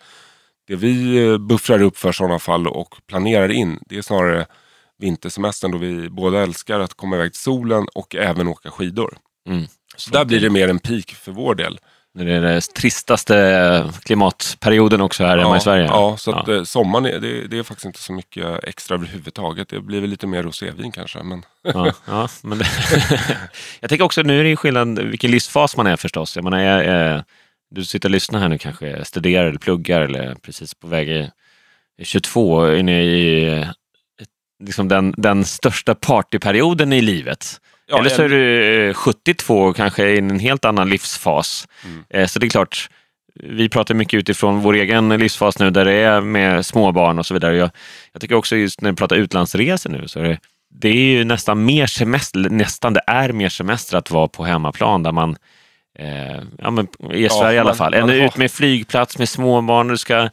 [0.67, 4.47] det vi eh, buffrar upp för sådana fall och planerar in, det är snarare
[4.99, 9.19] vintersemestern då vi båda älskar att komma iväg till solen och även åka skidor.
[9.49, 9.65] Mm.
[9.97, 11.79] Så där blir det mer en peak för vår del.
[12.17, 15.85] När det är den tristaste klimatperioden också här hemma i Sverige.
[15.85, 16.65] Ja, så att, ja.
[16.65, 19.69] sommaren är, det, det, är faktiskt inte så mycket extra överhuvudtaget.
[19.69, 21.23] Det blir väl lite mer rosévin kanske.
[21.23, 21.43] Men...
[21.63, 22.61] Ja, ja, men
[23.81, 26.37] jag tänker också, nu är det ju skillnad vilken livsfas man är förstås.
[26.37, 27.25] Jag menar, jag, jag,
[27.71, 31.09] du sitter och lyssnar här nu kanske, studerar eller pluggar eller precis på väg
[31.99, 33.67] i 22, inne i
[34.65, 37.61] liksom den, den största partyperioden i livet.
[37.89, 41.69] Ja, Eller så är du 72 och kanske i en helt annan livsfas.
[41.85, 42.05] Mm.
[42.11, 42.91] Eh, så det är klart,
[43.35, 47.35] vi pratar mycket utifrån vår egen livsfas nu där det är med småbarn och så
[47.35, 47.57] vidare.
[47.57, 47.71] Jag,
[48.13, 50.39] jag tycker också just när vi pratar utlandsresor nu så är det,
[50.71, 55.03] det är ju nästan mer semester, nästan det är mer semester att vara på hemmaplan
[55.03, 55.37] där man
[55.99, 57.95] eh, ja, men i Sverige ja, i alla fall.
[57.95, 60.29] Än ut med flygplats med småbarn, du ska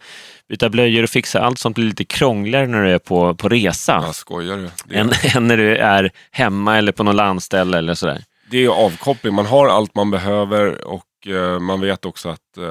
[0.50, 4.02] byta blöjor och fixa allt sånt blir lite krångligare när du är på, på resa.
[4.06, 4.70] Jag skojar du?
[4.86, 8.24] Det än, än när du är hemma eller på någon landställe eller sådär.
[8.52, 12.66] Det är avkoppling, man har allt man behöver och uh, man vet också att uh,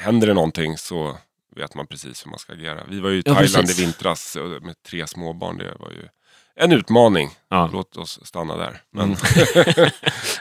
[0.00, 1.16] händer det någonting så
[1.56, 2.80] vet man precis hur man ska agera.
[2.88, 3.78] Vi var ju i ja, Thailand precis.
[3.78, 5.58] i vintras med tre småbarn.
[5.58, 6.08] Det var ju
[6.56, 7.30] en utmaning.
[7.48, 7.70] Ja.
[7.72, 8.80] Låt oss stanna där.
[8.92, 9.04] Men...
[9.04, 9.16] Mm.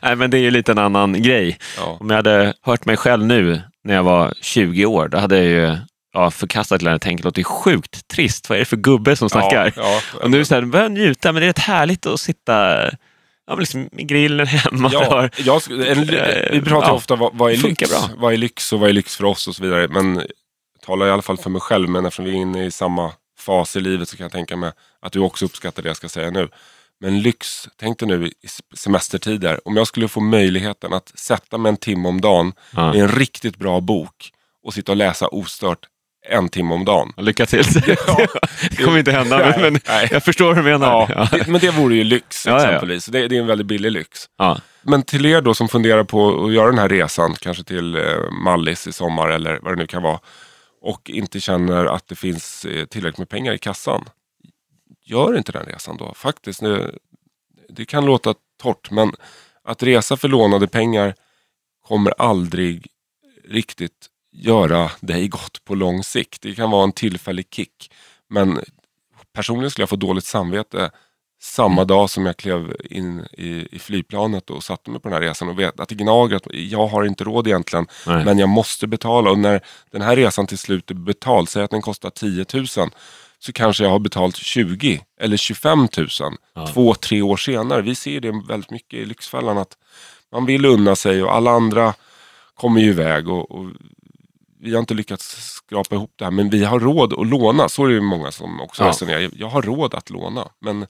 [0.01, 1.57] Nej, men det är ju lite en annan grej.
[1.77, 1.97] Ja.
[1.99, 5.45] Om jag hade hört mig själv nu när jag var 20 år, då hade jag
[5.45, 5.77] ju
[6.21, 8.49] ja, förkastat lärare tänker låter sjukt trist.
[8.49, 9.73] Vad är det för gubbe som snackar?
[9.75, 12.89] Ja, ja, och nu så här, börjar njuta, men det är rätt härligt att sitta
[13.47, 14.89] ja, liksom, i grillen hemma.
[14.93, 16.05] Ja, jag, en,
[16.51, 17.89] vi pratar ja, ofta vad, vad är lyx?
[17.89, 18.09] Bra.
[18.17, 19.87] Vad är lyx och vad är lyx för oss och så vidare.
[19.87, 20.27] Men jag
[20.85, 23.75] talar i alla fall för mig själv, men eftersom vi är inne i samma fas
[23.75, 26.31] i livet så kan jag tänka mig att du också uppskattar det jag ska säga
[26.31, 26.49] nu.
[27.01, 28.33] Men lyx, tänk dig nu i
[28.75, 32.95] semestertider, om jag skulle få möjligheten att sätta mig en timme om dagen ja.
[32.95, 34.31] i en riktigt bra bok
[34.63, 35.79] och sitta och läsa ostört
[36.27, 37.13] en timme om dagen.
[37.17, 37.63] Lycka till.
[38.07, 38.27] Ja,
[38.69, 40.07] det kommer inte hända, nej, men nej.
[40.11, 40.87] jag förstår vad du menar.
[40.87, 41.37] Ja, ja.
[41.37, 43.05] Det, men det vore ju lyx exempelvis.
[43.05, 44.29] Det, det, är en väldigt billig lyx.
[44.81, 48.31] Men till er då som funderar på att göra den här resan, kanske till eh,
[48.31, 50.19] Mallis i sommar eller vad det nu kan vara.
[50.81, 54.05] Och inte känner att det finns eh, tillräckligt med pengar i kassan.
[55.05, 56.13] Gör inte den resan då.
[56.13, 56.97] Faktiskt, nu,
[57.69, 59.13] det kan låta torrt men
[59.63, 61.15] att resa för lånade pengar
[61.87, 62.87] kommer aldrig
[63.49, 66.41] riktigt göra dig gott på lång sikt.
[66.41, 67.91] Det kan vara en tillfällig kick.
[68.29, 68.59] Men
[69.33, 70.91] personligen skulle jag få dåligt samvete
[71.41, 71.87] samma mm.
[71.87, 75.49] dag som jag klev in i, i flygplanet och satte mig på den här resan
[75.49, 78.25] och vet att det gnager att jag har inte råd egentligen Nej.
[78.25, 79.31] men jag måste betala.
[79.31, 79.61] Och när
[79.91, 82.67] den här resan till slut är betald, säg att den kostar 10 000
[83.39, 86.07] så kanske jag har betalt 20 eller 25 000
[86.53, 86.67] ja.
[86.67, 87.81] två, tre år senare.
[87.81, 89.77] Vi ser det väldigt mycket i Lyxfällan att
[90.31, 91.93] man vill unna sig och alla andra
[92.55, 93.65] kommer ju iväg och, och
[94.59, 97.69] vi har inte lyckats skrapa ihop det här men vi har råd att låna.
[97.69, 98.89] Så är det många som också ja.
[98.89, 99.29] resonerar.
[99.33, 100.47] Jag har råd att låna.
[100.61, 100.81] Men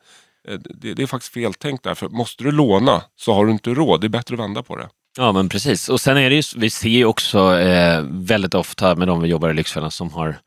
[0.48, 1.96] eh, det, det, är faktiskt feltänkt där.
[1.96, 4.02] För måste du låna så har du inte råd.
[4.02, 4.90] Det är bättre att vända på det.
[5.18, 5.90] Ja men precis.
[5.90, 9.30] Och sen är det ju, vi ser ju också eh, väldigt ofta med de vi
[9.30, 10.40] jobbar i Lyxfällan som har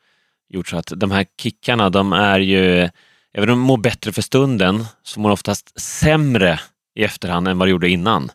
[0.48, 2.88] gjort så att de här kickarna de är ju,
[3.34, 6.60] även om de mår bättre för stunden, så mår de oftast sämre
[6.94, 8.30] i efterhand än vad de gjorde innan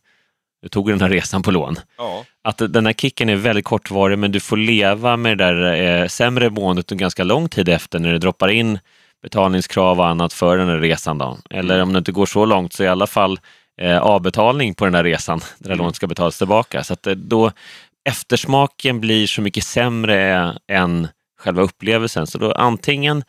[0.61, 1.75] du tog den här resan på lån.
[1.97, 2.25] Ja.
[2.43, 6.07] Att den här kicken är väldigt kortvarig men du får leva med det där eh,
[6.07, 8.79] sämre måendet en ganska lång tid efter när det droppar in
[9.21, 11.17] betalningskrav och annat för den här resan.
[11.17, 11.37] Då.
[11.49, 13.39] Eller om det inte går så långt så i alla fall
[13.81, 15.77] eh, avbetalning på den här resan där mm.
[15.77, 16.83] lånet ska betalas tillbaka.
[16.83, 17.51] Så att eh, då
[18.09, 21.07] eftersmaken blir så mycket sämre än
[21.39, 22.27] själva upplevelsen.
[22.27, 23.23] Så då antingen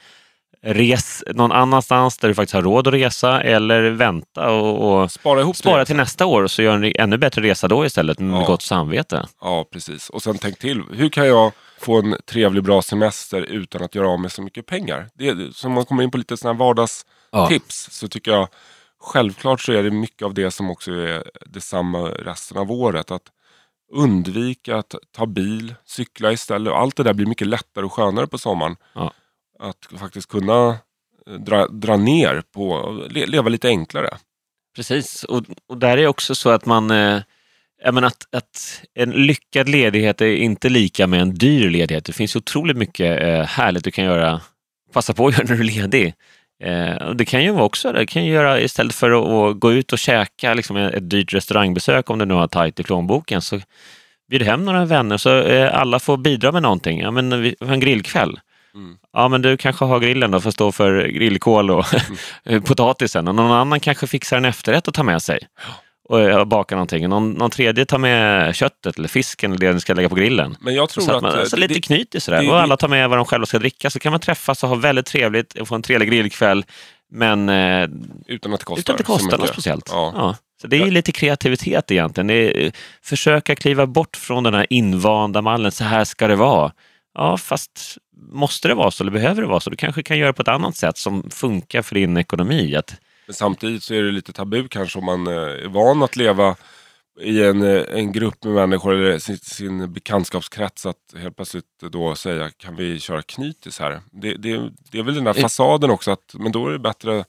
[0.62, 5.40] res någon annanstans där du faktiskt har råd att resa eller vänta och, och spara,
[5.40, 8.40] ihop spara till nästa år och så gör en ännu bättre resa då istället med
[8.40, 8.46] ja.
[8.46, 9.26] gott samvete.
[9.40, 10.10] Ja, precis.
[10.10, 14.08] Och sen tänk till, hur kan jag få en trevlig bra semester utan att göra
[14.08, 15.08] av med så mycket pengar?
[15.14, 17.92] Det, så om man kommer in på lite sådana vardagstips ja.
[17.92, 18.48] så tycker jag
[19.00, 23.10] självklart så är det mycket av det som också är detsamma resten av året.
[23.10, 23.22] Att
[23.92, 26.72] undvika att ta bil, cykla istället.
[26.72, 28.76] Allt det där blir mycket lättare och skönare på sommaren.
[28.92, 29.12] Ja
[29.58, 30.78] att faktiskt kunna
[31.26, 34.16] eh, dra, dra ner på, leva lite enklare.
[34.76, 37.22] Precis, och, och där är också så att man eh,
[37.84, 42.04] menar att, att en lyckad ledighet är inte lika med en dyr ledighet.
[42.04, 44.40] Det finns otroligt mycket eh, härligt du kan göra,
[44.92, 46.14] passa på att göra när du är ledig.
[46.64, 49.72] Eh, det kan ju vara också det kan ju göra istället för att, att gå
[49.72, 53.60] ut och käka liksom ett dyrt restaurangbesök om du nu har tajt i plånboken så
[54.30, 57.00] bjuder hem några vänner så eh, alla får bidra med någonting.
[57.00, 58.40] Ja, men vi har en grillkväll.
[58.74, 58.98] Mm.
[59.18, 61.84] Ja, men du kanske har grillen då för att stå för grillkol och
[62.44, 62.62] mm.
[62.66, 65.38] potatisen och någon annan kanske fixar en efterrätt att ta med sig
[66.08, 67.08] och baka någonting.
[67.08, 70.56] Någon, någon tredje tar med köttet eller fisken eller det ni ska lägga på grillen.
[70.60, 72.42] Men jag tror så att, man, att så lite det, knyt sådär.
[72.42, 74.68] Det, och alla tar med vad de själva ska dricka så kan man träffas och
[74.68, 76.64] ha väldigt trevligt och få en trevlig grillkväll.
[77.12, 77.88] Men eh,
[78.26, 79.88] utan att det kostar, utan att det kostar något speciellt.
[79.92, 80.12] Ja.
[80.16, 80.36] Ja.
[80.60, 82.26] Så det är ju lite kreativitet egentligen.
[82.26, 86.72] Det är, försöka kliva bort från den här invanda mallen, så här ska det vara.
[87.18, 89.70] Ja, fast måste det vara så eller behöver det vara så?
[89.70, 92.76] Du kanske kan göra på ett annat sätt som funkar för din ekonomi.
[92.76, 92.96] Att...
[93.26, 96.56] Men samtidigt så är det lite tabu kanske om man eh, är van att leva
[97.20, 102.14] i en, eh, en grupp med människor eller sin, sin bekantskapskrets att helt plötsligt då
[102.14, 104.00] säga kan vi köra knytis här?
[104.10, 107.24] Det, det, det är väl den där fasaden också att men då är det bättre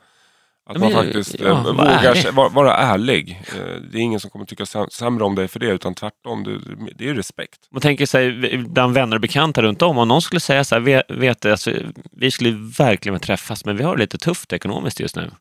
[0.70, 2.34] att man faktiskt ja, eh, vågar ärlig.
[2.34, 3.42] vara, vara ärlig.
[3.56, 6.44] Eh, Det är ingen som kommer tycka säm- sämre om dig för det utan tvärtom.
[6.44, 6.60] Det,
[6.96, 7.58] det är respekt.
[7.72, 11.04] Man tänker sig bland vänner och bekanta runt om, om någon skulle säga så här,
[11.20, 11.72] vet, alltså,
[12.12, 15.32] vi skulle verkligen vilja träffas, men vi har det lite tufft ekonomiskt just nu.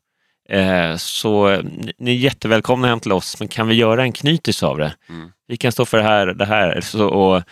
[0.49, 1.63] Eh, så eh,
[1.97, 4.93] ni- är jättevälkomna hem till oss, men kan vi göra en knytis av det?
[5.09, 5.29] Mm.
[5.47, 7.43] Vi kan stå för det här, det här så, och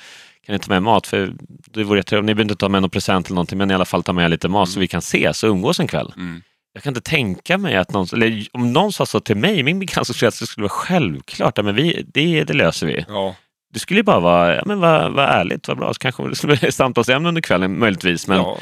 [0.45, 1.07] kan ni ta med mat?
[1.07, 1.33] För
[1.73, 2.25] det vore jättetrevligt.
[2.25, 4.31] Ni behöver inte ta med någon present eller någonting, men i alla fall ta med
[4.31, 6.13] lite mat så vi kan ses och umgås en kväll.
[6.17, 6.41] Mm.
[6.77, 9.79] Jag kan inte tänka mig att någon, eller om någon sa så till mig, min
[9.79, 13.05] bekantskapskrets, så skulle det vara självklart, ja, men vi, det, det löser vi.
[13.07, 13.35] Ja,
[13.73, 16.35] Det skulle ju bara vara, ja, men vad, vad ärligt, vad bra, så kanske det
[16.35, 18.57] skulle bli samtalsämne under kvällen möjligtvis, men ja,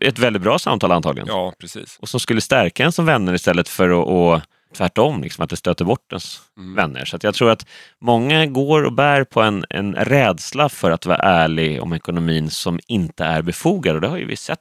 [0.00, 1.28] ett väldigt bra samtal antagligen.
[1.28, 1.98] ja, precis.
[2.00, 4.40] Och som skulle stärka en som vänner istället för att, och,
[4.76, 6.74] tvärtom, liksom, att det stöter bort ens Mm.
[6.74, 7.04] vänner.
[7.04, 7.66] Så jag tror att
[8.00, 12.80] många går och bär på en, en rädsla för att vara ärlig om ekonomin som
[12.86, 14.58] inte är befogad och det har ju vi sett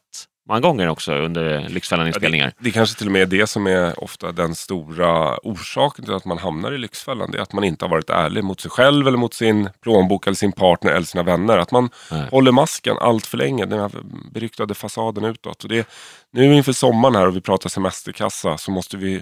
[0.49, 2.45] många gånger också under Lyxfällan-inspelningar.
[2.45, 6.13] det, det kanske till och med är det som är ofta den stora orsaken till
[6.13, 7.31] att man hamnar i Lyxfällan.
[7.31, 10.27] Det är att man inte har varit ärlig mot sig själv eller mot sin plånbok
[10.27, 11.57] eller sin partner eller sina vänner.
[11.57, 12.27] Att man Nej.
[12.31, 13.65] håller masken allt för länge.
[13.65, 13.91] Den här
[14.31, 15.63] beryktade fasaden utåt.
[15.63, 15.87] Och det,
[16.31, 19.21] nu inför sommaren här och vi pratar semesterkassa så måste vi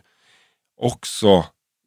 [0.81, 1.45] också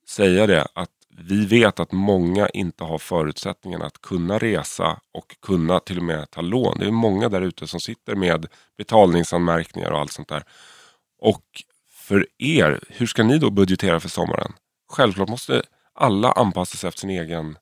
[0.08, 0.90] säga det att
[1.22, 6.30] vi vet att många inte har förutsättningarna att kunna resa och kunna till och med
[6.30, 6.78] ta lån.
[6.78, 8.46] Det är många där ute som sitter med
[8.78, 10.44] betalningsanmärkningar och allt sånt där.
[11.18, 11.44] Och
[11.90, 14.52] för er, hur ska ni då budgetera för sommaren?
[14.92, 15.62] Självklart måste
[15.94, 17.58] alla anpassa sig efter sin egen,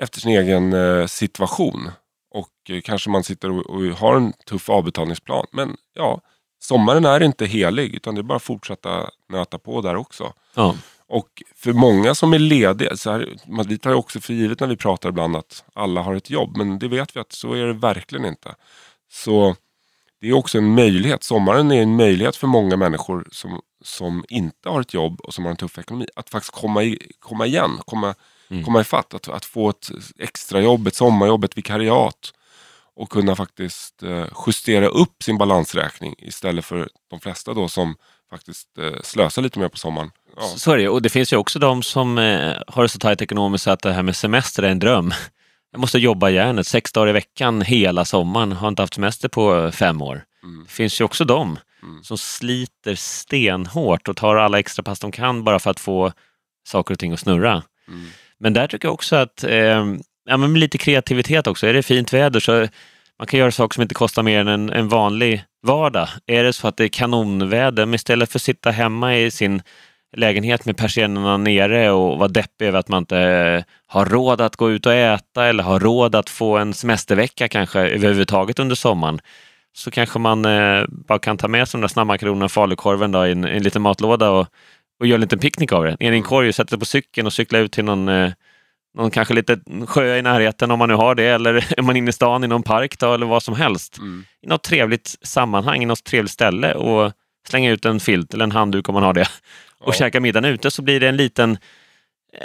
[0.00, 1.90] efter sin egen eh, situation.
[2.30, 5.46] Och eh, kanske man sitter och, och har en tuff avbetalningsplan.
[5.52, 6.20] Men ja,
[6.62, 10.32] sommaren är inte helig utan det är bara att fortsätta nöta på där också.
[10.54, 10.74] Ja.
[11.10, 14.60] Och för många som är lediga, så här, man- vi tar ju också för givet
[14.60, 16.56] när vi pratar ibland att alla har ett jobb.
[16.56, 18.54] Men det vet vi att så är det verkligen inte.
[19.12, 19.56] Så
[20.20, 21.22] det är också en möjlighet.
[21.24, 25.44] Sommaren är en möjlighet för många människor som, som inte har ett jobb och som
[25.44, 26.06] har en tuff ekonomi.
[26.16, 28.14] Att faktiskt komma, i, komma igen, komma,
[28.50, 28.64] Mm.
[28.64, 29.14] komma ifatt.
[29.14, 32.32] Att, att få ett extrajobb, ett sommarjobb, ett vikariat.
[32.96, 37.94] Och kunna faktiskt eh, justera upp sin balansräkning istället för de flesta då som
[38.30, 40.10] faktiskt eh, slösar lite mer på sommaren.
[40.36, 40.42] Ja.
[40.42, 43.22] Så är det och det finns ju också de som eh, har det så tajt
[43.22, 45.14] ekonomiskt att det här med semester är en dröm.
[45.72, 49.72] Jag måste jobba järnet sex dagar i veckan hela sommaren, har inte haft semester på
[49.72, 50.24] fem år.
[50.42, 50.64] Mm.
[50.64, 52.04] Det finns ju också de Mm.
[52.04, 56.12] som sliter stenhårt och tar alla extra pass de kan bara för att få
[56.68, 57.62] saker och ting att snurra.
[57.88, 58.06] Mm.
[58.38, 59.84] Men där tycker jag också att eh,
[60.24, 61.66] ja, men lite kreativitet också.
[61.66, 62.68] Är det fint väder så
[63.20, 66.08] man kan göra saker som inte kostar mer än en, en vanlig vardag.
[66.26, 69.62] Är det så att det är kanonväder, men istället för att sitta hemma i sin
[70.16, 74.56] lägenhet med persiennerna nere och vara deppig över att man inte eh, har råd att
[74.56, 79.20] gå ut och äta eller har råd att få en semestervecka kanske överhuvudtaget under sommaren
[79.72, 83.26] så kanske man eh, bara kan ta med sig de där snabbmakaronerna och falukorven då,
[83.26, 84.46] i en, i en liten matlåda och,
[85.00, 85.96] och göra en liten picknick av det.
[86.00, 88.32] Ner i en korg och sätta sig på cykeln och cykla ut till någon, eh,
[88.94, 92.08] någon kanske liten sjö i närheten om man nu har det eller är man inne
[92.08, 93.98] i stan i någon park då, eller vad som helst.
[93.98, 94.24] Mm.
[94.42, 97.12] I något trevligt sammanhang, i något trevligt ställe och
[97.48, 99.26] slänga ut en filt eller en handduk om man har det
[99.80, 99.92] och Ja.
[99.92, 101.58] käka middagen ute så blir det en liten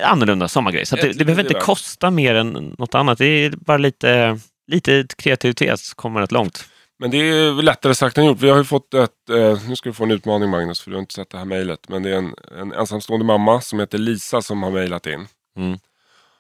[0.04, 0.86] annorlunda sommargrej.
[0.86, 3.18] Så det, det behöver inte kosta mer än något annat.
[3.18, 6.66] Det är bara lite, lite kreativitet så kommer rätt långt.
[7.00, 8.42] Men det är lättare sagt än gjort.
[8.42, 10.96] Vi har ju fått ett, eh, nu ska du få en utmaning Magnus, för du
[10.98, 11.80] har inte sett det här mejlet.
[11.90, 15.28] Men det är en, en ensamstående mamma som heter Lisa som har mejlat in.
[15.58, 15.80] Mm.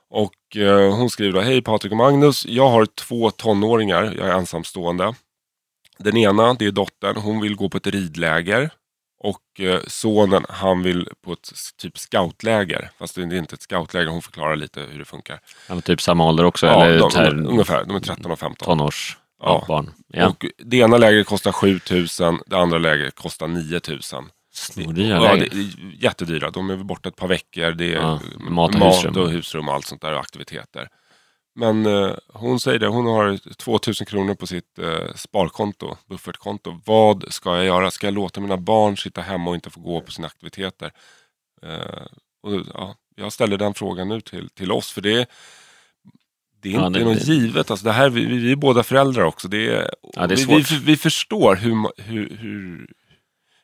[0.10, 4.34] Och eh, hon skriver då, hej Patrik och Magnus, jag har två tonåringar, jag är
[4.34, 5.16] ensamstående.
[5.98, 8.70] Den ena, det är dottern, hon vill gå på ett ridläger.
[9.20, 12.90] Och eh, sonen, han vill på ett typ scoutläger.
[13.00, 15.40] Fast det är inte ett scoutläger, hon förklarar lite hur det funkar.
[15.68, 18.40] Han är typ samma ålder också, Ja, eller de, här, ungefär, de är 13 och
[18.40, 18.66] 15.
[18.66, 19.66] tonårs Ja.
[19.68, 19.92] barn.
[20.08, 20.28] Ja.
[20.28, 24.30] Och det ena lägret kostar 7000, det andra lägret kostar 9000.
[24.56, 26.52] Snordyra Ja, det är jättedyra.
[26.52, 27.72] De är borta ett par veckor.
[27.72, 29.18] Det är Ja, mat och husrum.
[29.18, 30.90] och husrum och allt sånt där och aktiviteter.
[31.56, 36.82] Men eh, hon säger det, hon har 2000 kronor på sitt eh, sparkonto, buffertkonto.
[36.86, 37.92] Vad ska jag göra?
[37.92, 40.92] Ska jag låta mina barn sitta hemma och inte få gå på sina aktiviteter?
[41.64, 42.06] Eh,
[42.44, 45.26] och, ja, jag ställer den frågan nu till, till oss, för det är,
[46.62, 47.72] det är Ja, inte det- något det- givet.
[47.72, 49.48] Alltså det här, vi, vi är båda föräldrar också.
[49.48, 52.88] Det är, Ja, det är vi, vi, vi förstår hur, hur, hur,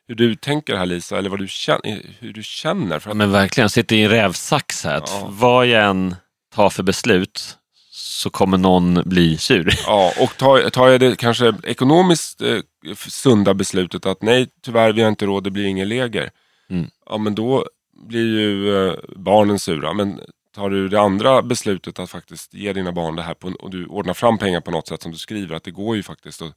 [0.08, 2.98] hur du tänker här Lisa, eller vad du känner, hur du känner.
[2.98, 3.16] För att...
[3.16, 5.02] Men verkligen, jag sitter i en rävsax här.
[5.06, 5.26] Ja.
[5.30, 6.16] Vad jag än
[6.54, 7.58] tar för beslut
[7.90, 9.74] så kommer någon bli sur.
[9.86, 12.58] Ja, och tar, tar jag det kanske ekonomiskt eh,
[12.96, 16.30] sunda beslutet att nej, tyvärr, vi har inte råd, det blir ingen läger.
[16.70, 16.90] Mm.
[17.06, 17.66] Ja, men då
[18.08, 19.92] blir ju eh, barnen sura.
[19.92, 20.20] Men
[20.54, 23.86] tar du det andra beslutet att faktiskt ge dina barn det här på, och du
[23.86, 26.52] ordnar fram pengar på något sätt som du skriver, att det går ju faktiskt och,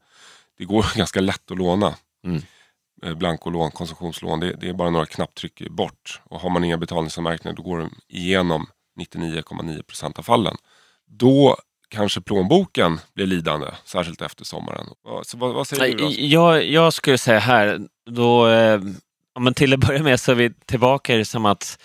[0.58, 1.96] det går ganska lätt att låna.
[2.26, 2.42] Mm.
[3.06, 6.22] Eh, blankolån, konsumtionslån, det, det, är bara några knapptryck bort.
[6.24, 8.68] Och har man inga betalningsanmärkningar då går de igenom
[9.00, 10.56] 99,9% av fallen.
[11.08, 11.58] Då
[11.90, 14.86] kanske plånboken blir lidande, särskilt efter sommaren.
[15.24, 16.26] Så vad, vad säger du?
[16.26, 18.82] Jag, jag skulle säga här, då, eh,
[19.40, 21.80] men till att börja med så är vi tillbaka i det som att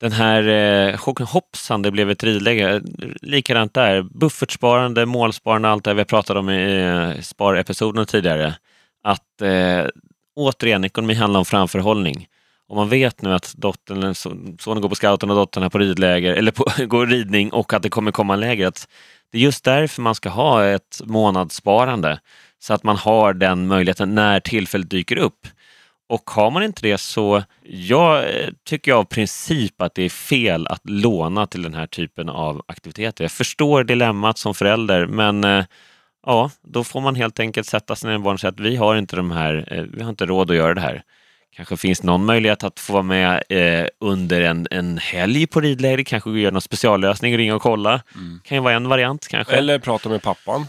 [0.00, 2.82] den här eh, hoppsan, det blev ett ridläge.
[3.22, 8.54] Likadant där, buffertsparande, målsparande, allt det vi har pratat om i eh, sparepisoden tidigare.
[9.04, 9.86] Att eh,
[10.36, 12.28] återigen, ekonomi handlar om framförhållning.
[12.68, 14.14] Om man vet nu att dottern,
[14.58, 17.82] sonen går på scouten och dottern är på ridläger, eller på, går ridning och att
[17.82, 18.66] det kommer komma läger.
[18.66, 18.88] Att
[19.32, 22.20] det är just därför man ska ha ett månadssparande.
[22.58, 25.46] Så att man har den möjligheten när tillfället dyker upp.
[26.08, 30.08] Och har man inte det så jag eh, tycker jag av princip att det är
[30.08, 33.24] fel att låna till den här typen av aktiviteter.
[33.24, 35.64] Jag förstår dilemmat som förälder men eh,
[36.26, 38.96] ja, då får man helt enkelt sätta sig ner barn och säga att vi har
[38.96, 41.02] inte de här, eh, vi har inte råd att göra det här.
[41.56, 46.04] Kanske finns någon möjlighet att få vara med eh, under en, en helg på ridläger,
[46.04, 48.02] kanske göra någon speciallösning, ringa och kolla.
[48.14, 48.40] Mm.
[48.44, 49.56] Kan ju vara en variant kanske.
[49.56, 50.66] Eller prata med pappan.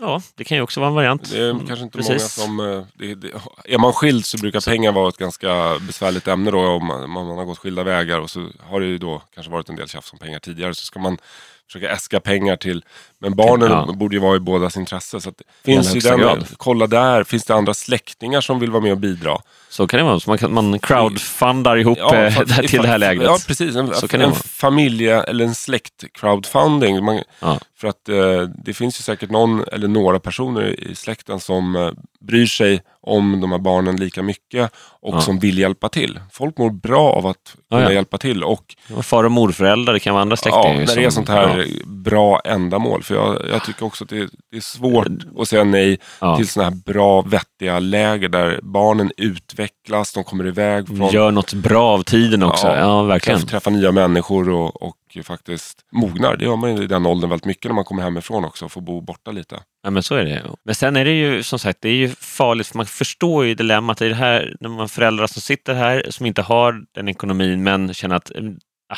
[0.00, 1.30] Ja, det kan ju också vara en variant.
[1.30, 2.38] Det är kanske inte Precis.
[2.38, 2.60] många som...
[2.60, 3.28] Eh, det, det,
[3.64, 4.70] är man skild så brukar så.
[4.70, 8.30] pengar vara ett ganska besvärligt ämne då om man, man, har gått skilda vägar och
[8.30, 10.74] så har det ju då kanske varit en del tjafs om pengar tidigare.
[10.74, 11.18] Så ska man
[11.66, 12.84] försöka äska pengar till.
[13.20, 13.92] Men barnen ja.
[13.92, 15.20] borde ju vara i bådas intresse.
[15.20, 15.32] Så
[15.64, 19.38] finns ju den, kolla där, finns det andra släktingar som vill vara med och bidra?
[19.70, 22.98] Så kan det vara, så man, kan, man crowdfundar ihop ja, eh, till det här
[22.98, 23.24] läget.
[23.24, 27.04] Ja precis, en, en, en familje eller en släkt-crowdfunding.
[27.04, 27.58] Man, ja.
[27.80, 31.90] För att eh, det finns ju säkert någon eller några personer i släkten som eh,
[32.20, 35.20] bryr sig om de här barnen lika mycket och ja.
[35.20, 36.20] som vill hjälpa till.
[36.32, 37.94] Folk mår bra av att kunna ja, ja.
[37.94, 38.44] hjälpa till.
[38.44, 40.80] Och, och far och morföräldrar, det kan vara andra släktingar.
[40.80, 43.02] Ja, när det är sånt här bra ändamål.
[43.08, 45.98] För jag, jag tycker också att det, det är svårt att säga nej
[46.36, 50.86] till såna här bra, vettiga läger där barnen utvecklas, de kommer iväg.
[50.86, 52.66] Från, Gör något bra av tiden också.
[52.66, 53.46] Ja, verkligen.
[53.46, 56.36] Träffa nya människor och, och faktiskt mognar.
[56.36, 58.80] Det gör man i den åldern väldigt mycket när man kommer hemifrån också och får
[58.80, 59.60] bo borta lite.
[59.82, 60.42] Ja men så är det.
[60.64, 63.54] Men sen är det ju som sagt, det är ju farligt för man förstår ju
[63.54, 67.08] dilemmat i det här när man har föräldrar som sitter här som inte har den
[67.08, 68.58] ekonomin men känner att mm,
[68.92, 68.96] ah,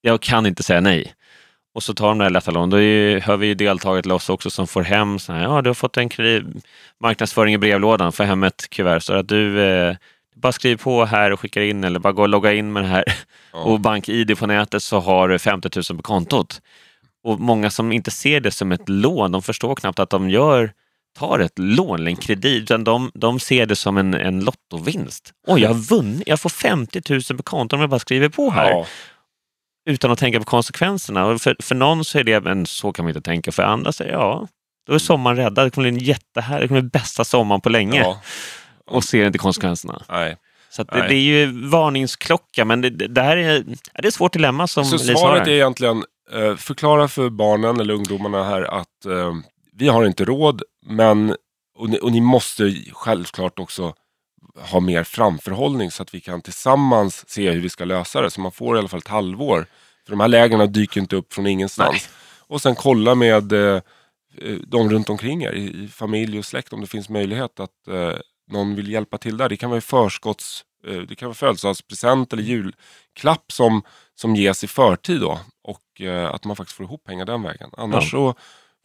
[0.00, 1.14] jag kan inte säga nej.
[1.74, 2.70] Och så tar de det här lätta lån.
[2.70, 5.62] Då är, hör vi ju deltagare till oss också som får hem så här, ja
[5.62, 6.10] du har fått en
[7.00, 9.96] marknadsföring i brevlådan, får hem ett kuvert så att du eh,
[10.36, 12.88] bara skriv på här och skickar in eller bara gå och logga in med det
[12.88, 13.04] här
[13.52, 13.58] ja.
[13.58, 16.60] och bank-id på nätet så har du 50 000 på kontot.
[17.24, 20.72] Och många som inte ser det som ett lån, de förstår knappt att de gör
[21.18, 25.32] tar ett lån eller en kredit, utan de, de ser det som en, en lottovinst.
[25.46, 28.50] Oj, jag har vunnit, jag får 50 000 på kontot om jag bara skriver på
[28.50, 28.70] här.
[28.70, 28.86] Ja.
[29.90, 31.26] Utan att tänka på konsekvenserna.
[31.26, 33.52] Och för, för någon så är det, men så kan man inte tänka.
[33.52, 34.48] För andra säger ja,
[34.86, 35.66] då är sommaren räddad.
[35.66, 38.00] Det kommer bli en jättehärlig, det kommer bli bästa sommaren på länge.
[38.00, 38.20] Ja
[38.90, 40.02] och ser inte konsekvenserna.
[40.08, 40.36] Nej.
[40.70, 44.32] Så det, det, är ju varningsklocka, men det, det här är, det är ett svårt
[44.32, 49.34] dilemma som Så svaret är egentligen, eh, förklara för barnen eller ungdomarna här att eh,
[49.76, 51.36] vi har inte råd, men
[51.78, 53.94] och ni, och ni måste självklart också
[54.56, 58.30] ha mer framförhållning så att vi kan tillsammans se hur vi ska lösa det.
[58.30, 59.66] Så man får i alla fall ett halvår.
[60.04, 61.90] För de här lägena dyker inte upp från ingenstans.
[61.92, 62.02] Nej.
[62.46, 63.80] Och sen kolla med eh,
[64.66, 68.12] de runt omkring er, i, i, familj och släkt, om det finns möjlighet att eh,
[68.50, 69.48] någon vill hjälpa till där.
[69.48, 73.82] Det kan vara förskotts, eh, det kan vara födelsedagspresent eller julklapp som,
[74.14, 75.40] som ges i förtid då.
[75.62, 77.70] Och eh, att man faktiskt får ihop pengar den vägen.
[77.76, 78.10] Annars ja.
[78.10, 78.34] så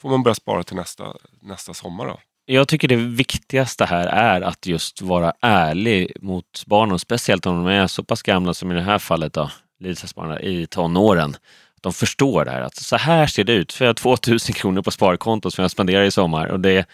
[0.02, 2.06] får man börja spara till nästa, nästa sommar.
[2.06, 2.20] Då.
[2.48, 7.68] Jag tycker det viktigaste här är att just vara ärlig mot barnen, speciellt om de
[7.72, 11.38] är så pass gamla som i det här fallet då, Lisasbarnen i tonåren.
[11.82, 13.74] De förstår det här, att så här ser det ut.
[13.74, 16.86] För jag har 2000 kronor på sparkontot som jag spenderar i sommar och det,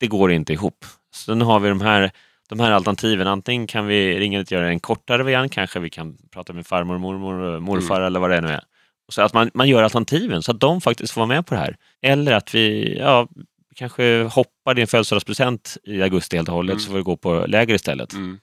[0.00, 0.84] det går inte ihop.
[1.14, 2.10] Så nu har vi de här,
[2.48, 3.26] de här alternativen.
[3.26, 6.98] Antingen kan vi ringa och göra en kortare variant, kanske vi kan prata med farmor,
[6.98, 8.06] mormor, morfar mm.
[8.06, 8.64] eller vad det nu är.
[9.08, 11.60] Så att man, man gör alternativen så att de faktiskt får vara med på det
[11.60, 11.76] här.
[12.02, 13.28] Eller att vi ja,
[13.76, 16.80] kanske hoppar din födelsedagspresent i augusti helt och hållet mm.
[16.80, 18.12] så får du gå på läger istället.
[18.12, 18.38] Mm.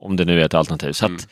[0.00, 0.92] Om det nu är ett alternativ.
[0.92, 1.22] Så att, mm.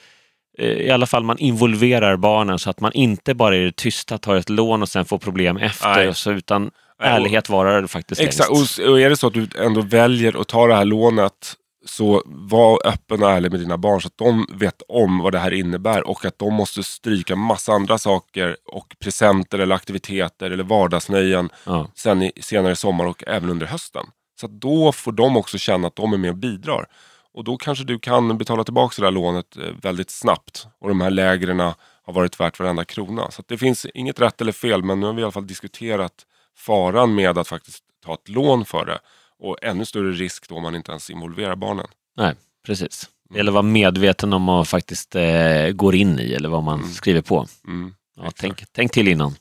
[0.58, 4.18] eh, i alla fall man involverar barnen så att man inte bara i det tysta
[4.18, 6.12] tar ett lån och sen får problem efter.
[6.12, 6.70] Så, utan
[7.02, 10.66] ärlighet varar faktiskt Exakt, och, och är det så att du ändå väljer att ta
[10.66, 11.54] det här lånet
[11.84, 15.38] Så var öppen och ärlig med dina barn så att de vet om vad det
[15.38, 20.64] här innebär och att de måste stryka massa andra saker och presenter eller aktiviteter eller
[20.64, 21.88] vardagsnöjen Ja.
[21.94, 24.06] sen i, senare i sommar och även under hösten.
[24.40, 26.86] Så att då får de också känna att de är med och bidrar.
[27.34, 30.66] Och då kanske du kan betala tillbaka det där lånet eh, väldigt snabbt.
[30.80, 31.74] Och de här lägren har
[32.12, 33.30] varit värt varenda krona.
[33.30, 36.12] Så det finns inget rätt eller fel men nu har vi i alla fall diskuterat
[36.56, 38.98] faran med att faktiskt ta ett lån för det.
[39.40, 41.86] Och ännu större risk då om man inte ens involverar barnen.
[42.16, 42.34] Nej,
[42.66, 43.08] precis.
[43.34, 46.78] Gäller att vara medveten om vad man faktiskt eh, går in i eller vad man
[46.78, 46.90] Mm.
[46.92, 47.46] skriver på.
[47.66, 47.94] Mm.
[48.16, 49.34] Ja, tänk, tänk till innan.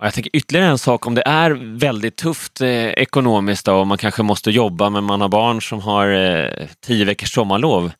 [0.00, 3.86] Och jag tänker ytterligare en sak, om det är väldigt tufft eh, ekonomiskt då, och
[3.86, 7.92] man kanske måste jobba men man har barn som har eh, tio veckors sommarlov.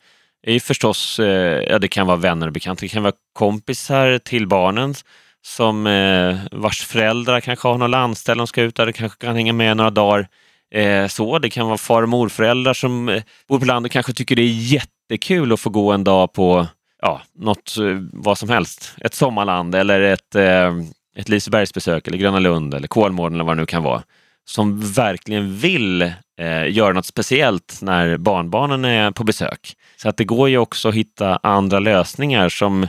[0.47, 4.18] är ju förstås, eh, ja det kan vara vänner och bekanta, det kan vara kompisar
[4.18, 4.95] till barnen
[5.42, 9.34] som eh, vars föräldrar kanske har något landställe de ska ut där, det kanske kan
[9.36, 10.28] hänga med några dagar.
[10.70, 14.12] Eh, så Det kan vara far och morföräldrar som eh, bor på landet och kanske
[14.12, 16.66] tycker det är jättekul att få gå en dag på
[17.02, 18.94] ja, något, eh, vad som helst.
[19.00, 20.72] Ett sommarland eller ett, eh,
[21.16, 24.02] ett Lisebergsbesök eller Gröna Lund eller Kolmården eller vad det nu kan vara.
[24.44, 26.02] Som verkligen vill
[26.38, 29.76] eh, göra något speciellt när barnbarnen är på besök.
[29.96, 32.82] Så att det går ju också att hitta andra lösningar som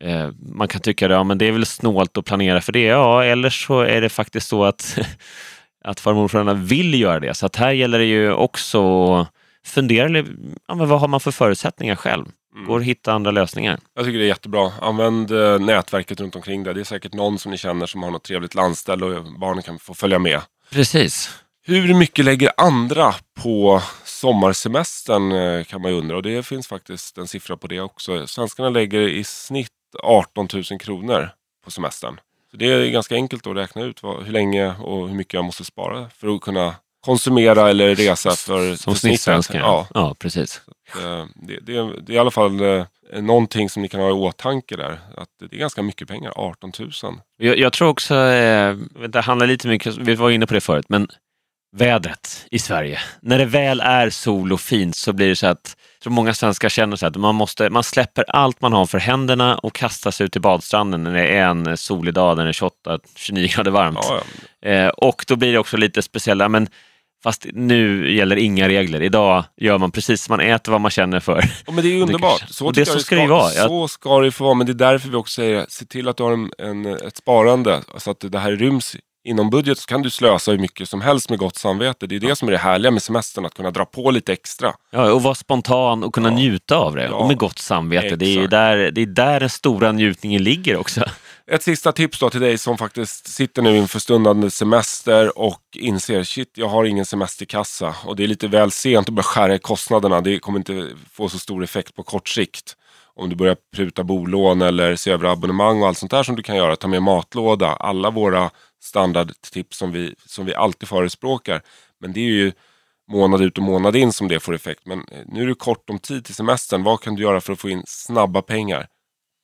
[0.00, 2.84] eh, man kan tycka ja, men det är väl snålt att planera för det.
[2.84, 4.98] Ja, eller så är det faktiskt så att,
[5.86, 7.34] att farmor och föräldrarna vill göra det.
[7.34, 9.28] Så att här gäller det ju också att
[9.66, 10.24] fundera,
[10.68, 12.26] ja, men vad har man för förutsättningar själv?
[12.54, 12.66] Mm.
[12.68, 13.78] Går att hitta andra lösningar.
[13.94, 14.72] Jag tycker det är jättebra.
[14.80, 16.72] Använd eh, nätverket runt omkring det.
[16.72, 19.78] Det är säkert någon som ni känner som har något trevligt landställe och barnen kan
[19.78, 20.40] få följa med.
[20.70, 21.30] Precis.
[21.66, 26.16] Hur mycket lägger andra på sommarsemestern eh, kan man ju undra.
[26.16, 28.26] Och det finns faktiskt en siffra på det också.
[28.26, 29.70] Svenskarna lägger i snitt
[30.02, 31.30] 18 000 kronor
[31.64, 32.20] på semestern.
[32.56, 35.44] Så det är ganska enkelt att räkna ut vad, hur länge och hur mycket jag
[35.44, 39.58] måste spara för att kunna konsumera eller resa för, Som snittsvenskar.
[39.58, 40.60] Ja, ja, precis.
[41.02, 42.84] Eh, det, det, det är i alla fall eh,
[43.20, 45.00] någonting som ni kan ha i åtanke där.
[45.16, 46.90] Att det är ganska mycket pengar, 18 000.
[47.36, 48.76] Jag, jag tror också, eh,
[49.08, 51.08] det handlar lite mycket, vi var inne på det förut, men
[51.76, 52.98] vädret i Sverige.
[53.20, 55.76] När det väl är sol och fint så blir det så att
[56.06, 59.58] tror många svenskar känner så att man, måste, man släpper allt man har för händerna
[59.58, 62.98] och kastar sig ut till badstranden när det är en solig dag, när det är
[63.18, 63.98] 28-29 grader varmt.
[64.02, 64.20] Ja,
[64.60, 64.68] ja.
[64.68, 66.68] Eh, och då blir det också lite speciella, men
[67.22, 69.02] fast nu gäller inga regler.
[69.02, 71.44] Idag gör man precis, man äter vad man känner för.
[71.66, 72.44] Ja, men det är ju underbart.
[72.48, 73.50] Så, det så ska det vara.
[73.50, 74.54] Så ska det få vara.
[74.54, 77.16] Men det är därför vi också säger, se till att du har en, en, ett
[77.16, 77.82] sparande.
[77.96, 78.96] Så att det här ryms
[79.26, 79.78] inom budget.
[79.78, 82.06] Så kan du slösa hur mycket som helst med gott samvete.
[82.06, 83.46] Det är det som är det härliga med semestern.
[83.46, 84.74] Att kunna dra på lite extra.
[84.90, 86.34] Ja, och vara spontan och kunna Ja.
[86.34, 87.04] njuta av det.
[87.04, 87.14] Ja.
[87.14, 88.16] Och med gott samvete.
[88.16, 91.04] Det är, där, det är där den stora njutningen ligger också.
[91.50, 96.24] Ett sista tips då till dig som faktiskt sitter nu inför stundande semester och inser
[96.24, 99.58] shit, jag har ingen semesterkassa och det är lite väl sent att börja skära i
[99.58, 100.20] kostnaderna.
[100.20, 102.76] Det kommer inte få så stor effekt på kort sikt.
[103.16, 106.42] Om du börjar pruta bolån eller se över abonnemang och allt sånt där som du
[106.42, 106.76] kan göra.
[106.76, 107.66] Ta med matlåda.
[107.66, 108.50] Alla våra
[108.86, 111.62] standardtips som vi, som vi alltid förespråkar.
[112.00, 112.52] Men det är ju
[113.12, 114.86] månad ut och månad in som det får effekt.
[114.86, 116.82] Men eh, nu är det kort om tid till semestern.
[116.82, 118.88] Vad kan du göra för att få in snabba pengar?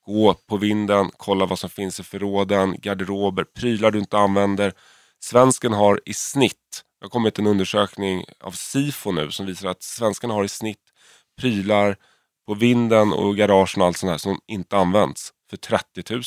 [0.05, 4.73] Gå på vinden, kolla vad som finns i förråden, garderober, prylar du inte använder.
[5.23, 9.83] Svensken har i snitt, det har kommit en undersökning av Sifo nu som visar att
[9.83, 10.79] svenskarna har i snitt
[11.41, 11.97] prylar
[12.47, 16.23] på vinden och garagen och allt sånt här som inte används för 30 000.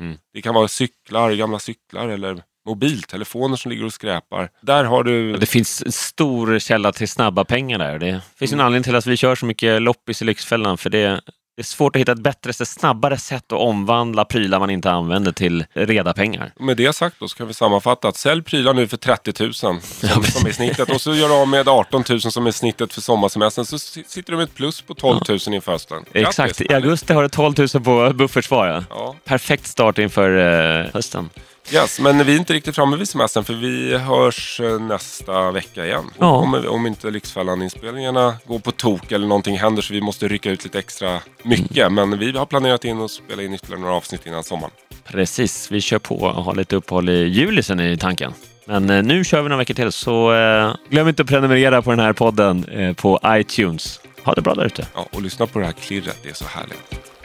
[0.00, 0.18] Mm.
[0.32, 4.48] Det kan vara cyklar, gamla cyklar eller mobiltelefoner som ligger och skräpar.
[4.62, 5.36] Där har du...
[5.36, 7.98] Det finns en stor källa till snabba pengar där.
[7.98, 8.66] Det finns en Mm.
[8.66, 10.78] anledning till att vi kör så mycket loppis i Lyxfällan.
[10.78, 11.20] För det,
[11.56, 15.32] det är svårt att hitta ett bättre, snabbare sätt att omvandla prylar man inte använder
[15.32, 16.52] till reda pengar.
[16.60, 19.54] Med det sagt då så kan vi sammanfatta att sälj prylar nu för 30 000
[19.54, 22.50] som, Ja, som är snittet och så gör du av med 18 000 som är
[22.50, 26.04] snittet för sommarsemestern så si- sitter du med ett plus på 12 000 inför hösten.
[26.12, 28.66] Exakt, i augusti har du 12 000 på buffertspar.
[28.68, 28.84] Ja.
[28.90, 30.36] Ja, Perfekt start inför
[30.84, 31.30] eh, hösten.
[31.72, 32.00] Yes.
[32.00, 36.04] Men vi är inte riktigt framme vid semestern för vi hörs eh, nästa vecka igen.
[36.18, 36.26] Ja.
[36.26, 40.64] Om, om inte Lyxfällan-inspelningarna går på tok eller någonting händer så vi måste rycka ut
[40.64, 41.92] lite extra mycket.
[41.92, 44.72] Men vi har planerat in att spela in ytterligare några avsnitt innan sommaren.
[45.04, 48.32] Precis, vi kör på och har lite uppehåll i juli sen i tanken.
[48.64, 51.90] Men eh, nu kör vi några veckor till, så eh, glöm inte att prenumerera på
[51.90, 54.00] den här podden på iTunes.
[54.22, 54.86] Ha det bra där ute.
[54.94, 57.15] Ja, och lyssna på det här klirret, det är så härligt.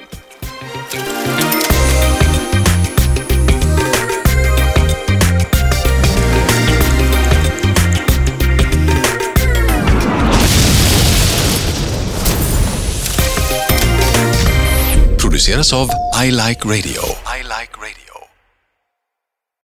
[15.42, 15.90] Produceras av
[16.24, 17.02] I Like Radio.
[17.26, 18.11] I like radio.